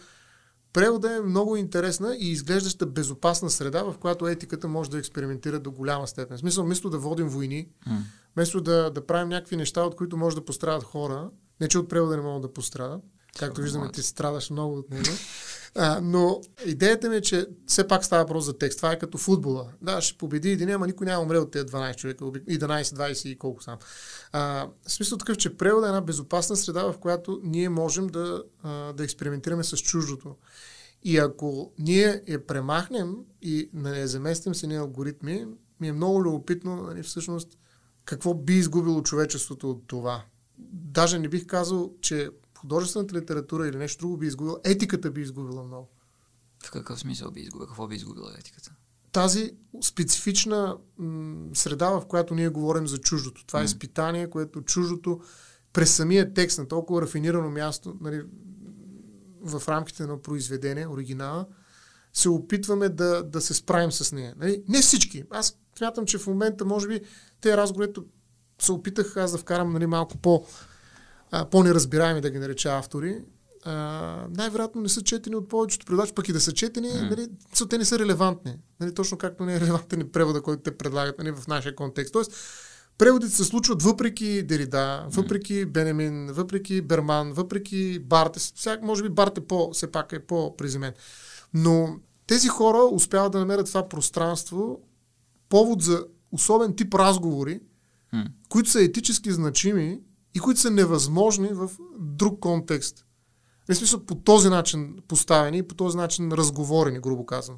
[0.74, 5.72] Превода е много интересна и изглеждаща безопасна среда, в която етиката може да експериментира до
[5.72, 6.38] голяма степен.
[6.38, 7.68] В смисъл, вместо да водим войни,
[8.36, 11.30] вместо да, да правим някакви неща, от които може да пострадат хора,
[11.62, 13.00] Не, че от превода не мога да пострада.
[13.40, 15.06] Както виждаме, ти страдаш много от него.
[15.76, 18.78] А, но идеята ми е, че все пак става въпрос за текст.
[18.78, 19.70] Това е като футбола.
[19.82, 23.38] Да, ще победи един, ама никой няма умре от тези 12 човека, 11, 20 и
[23.38, 23.78] колко сам.
[24.32, 28.44] А, в смисъл такъв, че превода е една безопасна среда, в която ние можем да,
[28.64, 30.36] а, да експериментираме с чуждото.
[31.04, 35.48] И ако ние я премахнем и не заместим с едни алгоритми,
[35.80, 37.58] ми е много любопитно нали, всъщност
[38.06, 40.26] какво би изгубило човечеството от това.
[40.74, 42.30] Даже не бих казал, че
[42.62, 45.90] художествената литература или нещо друго би изгубила, етиката би изгубила много.
[46.64, 47.68] В какъв смисъл би изгубила?
[47.68, 48.72] Какво би изгубила етиката?
[49.12, 49.52] Тази
[49.84, 53.46] специфична м- среда, в която ние говорим за чуждото.
[53.46, 53.62] Това mm.
[53.62, 55.22] е изпитание, което чуждото
[55.74, 58.24] през самия текст на толкова рафинирано място, нали,
[59.42, 61.46] в рамките на произведение, оригинала,
[62.14, 64.36] се опитваме да, да се справим с нея.
[64.38, 64.64] Нали?
[64.68, 65.24] Не всички.
[65.30, 67.02] Аз смятам, че в момента, може би,
[67.42, 67.94] те разговори,
[68.60, 70.46] се опитах аз да вкарам нали, малко по,
[71.32, 73.22] а, по-неразбираеми, да ги нареча автори.
[73.64, 77.10] А, най-вероятно не са четени от повечето преводачи, пък и да са четени, mm.
[77.10, 77.28] нали,
[77.70, 78.58] те не са релевантни.
[78.80, 82.14] Нали, точно както не е релевантен и превода, който те предлагат нали, в нашия контекст.
[82.14, 82.34] Тоест,
[82.98, 88.40] преводите се случват въпреки Дерида, въпреки Бенемин, въпреки Берман, въпреки Барте.
[88.40, 90.94] Всяк, може би Барт е по, все пак е по-приземен.
[91.54, 91.96] Но
[92.28, 94.82] тези хора успяват да намерят това пространство,
[95.50, 97.60] повод за особен тип разговори,
[98.14, 98.28] hmm.
[98.50, 100.00] които са етически значими
[100.36, 101.70] и които са невъзможни в
[102.00, 103.06] друг контекст.
[103.70, 107.58] В смисъл по този начин поставени и по този начин разговорени, грубо казвам.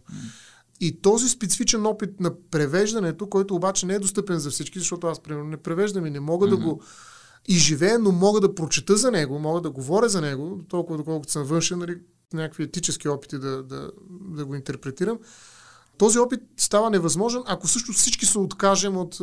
[0.80, 5.20] И този специфичен опит на превеждането, който обаче не е достъпен за всички, защото аз,
[5.20, 6.50] примерно, не превеждам и не мога mm-hmm.
[6.50, 6.82] да го
[7.48, 11.44] изживея, но мога да прочета за него, мога да говоря за него, толкова доколкото съм
[11.44, 11.98] външен, нали,
[12.34, 15.20] някакви етически опити да, да, да го интерпретирам.
[15.98, 19.18] Този опит става невъзможен, ако също всички се откажем от,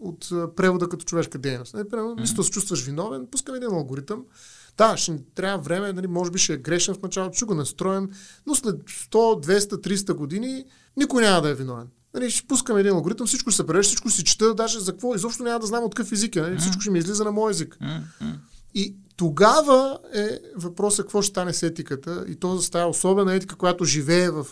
[0.00, 1.74] от превода като човешка дейност.
[1.74, 2.42] Нали, примерно, mm-hmm.
[2.42, 4.24] се чувстваш виновен, пускаме един алгоритъм,
[4.76, 7.54] да, ще ни трябва време, нали, може би ще е грешен в началото, ще го
[7.54, 8.10] настроим,
[8.46, 9.10] но след 100,
[9.46, 10.64] 200, 300 години
[10.96, 11.86] никой няма да е виновен.
[12.14, 15.42] Нали, ще пускаме един алгоритъм, всичко се превежда, всичко си чета, даже за какво, изобщо
[15.42, 17.78] няма да знам от какъв език е, нали, всичко ще ми излиза на мой език.
[18.74, 23.84] И тогава е въпросът какво ще стане с етиката и то става особена етика, която
[23.84, 24.46] живее в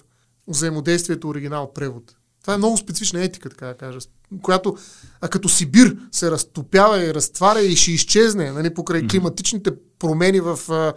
[0.46, 2.14] взаимодействието оригинал-превод.
[2.48, 3.98] Това е много специфична етика, така да кажа,
[4.42, 4.76] която
[5.20, 10.58] а като Сибир се разтопява и разтваря и ще изчезне нали, покрай климатичните промени в
[10.70, 10.94] а,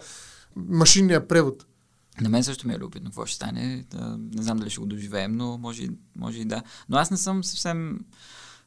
[0.56, 1.66] машинния превод.
[2.20, 3.84] На мен също ми е любопитно какво ще стане.
[3.90, 6.62] Да, не знам дали ще го доживеем, но може, може и да.
[6.88, 8.00] Но аз не съм съвсем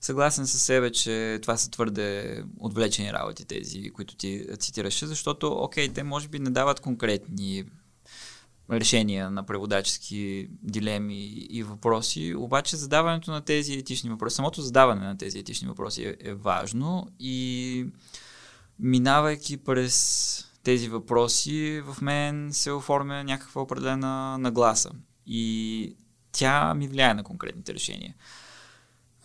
[0.02, 5.90] съгласен с себе, че това са твърде отвлечени работи, тези, които ти цитираше, защото, окей,
[5.90, 7.64] те може би не дават конкретни
[8.72, 15.18] решения на преводачески дилеми и въпроси, обаче задаването на тези етични въпроси, самото задаване на
[15.18, 17.86] тези етични въпроси е, е важно и
[18.80, 24.91] минавайки през тези въпроси, в мен се оформя някаква определена нагласа.
[25.28, 25.95] И
[26.32, 28.16] тя ми влияе на конкретните решения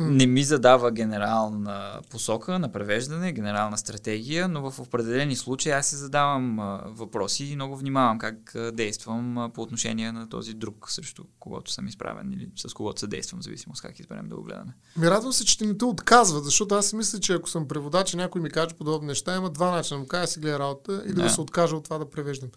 [0.00, 5.96] не ми задава генерална посока на превеждане, генерална стратегия, но в определени случаи аз се
[5.96, 10.90] задавам а, въпроси и много внимавам как а, действам а, по отношение на този друг,
[10.90, 14.42] срещу когото съм изправен или с когото се действам, в зависимост как изберем да го
[14.42, 14.72] гледаме.
[14.96, 17.68] Ми радвам се, че ти не те отказва, защото аз си мисля, че ако съм
[17.68, 20.00] преводач и някой ми каже подобни неща, има два начина.
[20.00, 21.22] Му кажа си гледа работа или да.
[21.22, 22.50] да се откажа от това да превеждам.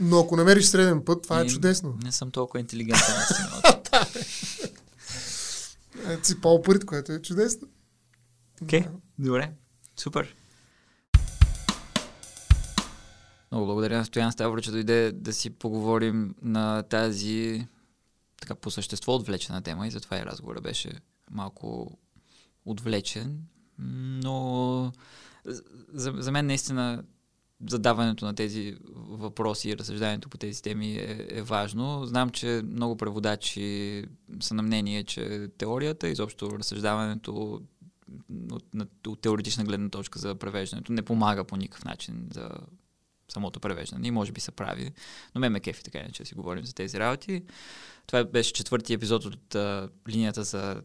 [0.00, 1.98] Но ако намериш среден път, това е чудесно.
[2.04, 3.14] Не съм толкова интелигентен.
[6.22, 7.68] си по-упорит, което е чудесно.
[8.62, 8.90] Окей, okay.
[9.18, 9.52] добре.
[9.96, 10.34] Супер.
[13.50, 17.66] Много благодаря на Стоян Ставро, че дойде да си поговорим на тази
[18.40, 20.92] така по същество отвлечена тема и затова и разговора беше
[21.30, 21.98] малко
[22.64, 23.40] отвлечен,
[23.78, 24.92] но
[25.92, 27.04] за, за мен наистина
[27.68, 32.06] задаването на тези въпроси и разсъждането по тези теми е, е важно.
[32.06, 34.04] Знам, че много преводачи
[34.40, 37.62] са на мнение, че теорията, изобщо разсъждаването от,
[38.52, 38.64] от,
[39.06, 42.50] от теоретична гледна точка за превеждането не помага по никакъв начин за
[43.28, 44.08] самото превеждане.
[44.08, 44.90] И може би са прави.
[45.34, 47.42] Но ме ме кефи така иначе да си говорим за тези работи.
[48.06, 50.82] Това беше четвърти епизод от а, линията за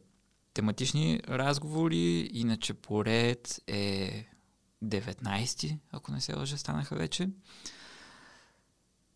[0.53, 2.29] тематични разговори.
[2.33, 4.25] Иначе поред е
[4.83, 7.29] 19, ако не се лъжа, станаха вече.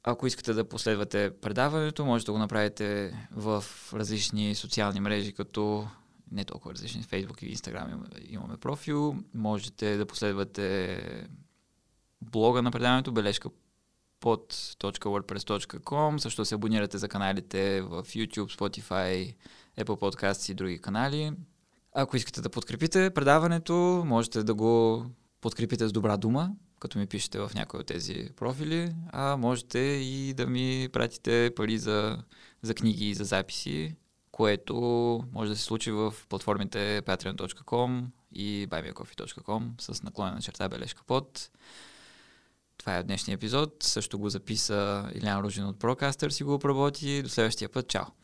[0.04, 5.88] Ако искате да последвате предаването, можете да го направите в различни социални мрежи, като
[6.32, 9.16] не толкова различни, Facebook и Instagram имаме, профил.
[9.34, 11.28] Можете да последвате
[12.22, 13.50] блога на предаването, бележка
[14.20, 19.36] под .wordpress.com, също се абонирате за каналите в YouTube, Spotify,
[19.80, 21.34] Apple Podcasts и други канали.
[21.94, 25.06] Ако искате да подкрепите предаването, можете да го
[25.44, 30.34] подкрепите с добра дума, като ми пишете в някой от тези профили, а можете и
[30.34, 32.18] да ми пратите пари за,
[32.62, 33.96] за книги и за записи,
[34.32, 34.76] което
[35.32, 41.50] може да се случи в платформите patreon.com и buymeacoffee.com с наклонена черта бележка под.
[42.78, 43.84] Това е днешния епизод.
[43.84, 47.24] Също го записа Илян Ружин от Procaster си го обработи.
[47.24, 47.88] До следващия път.
[47.88, 48.23] Чао!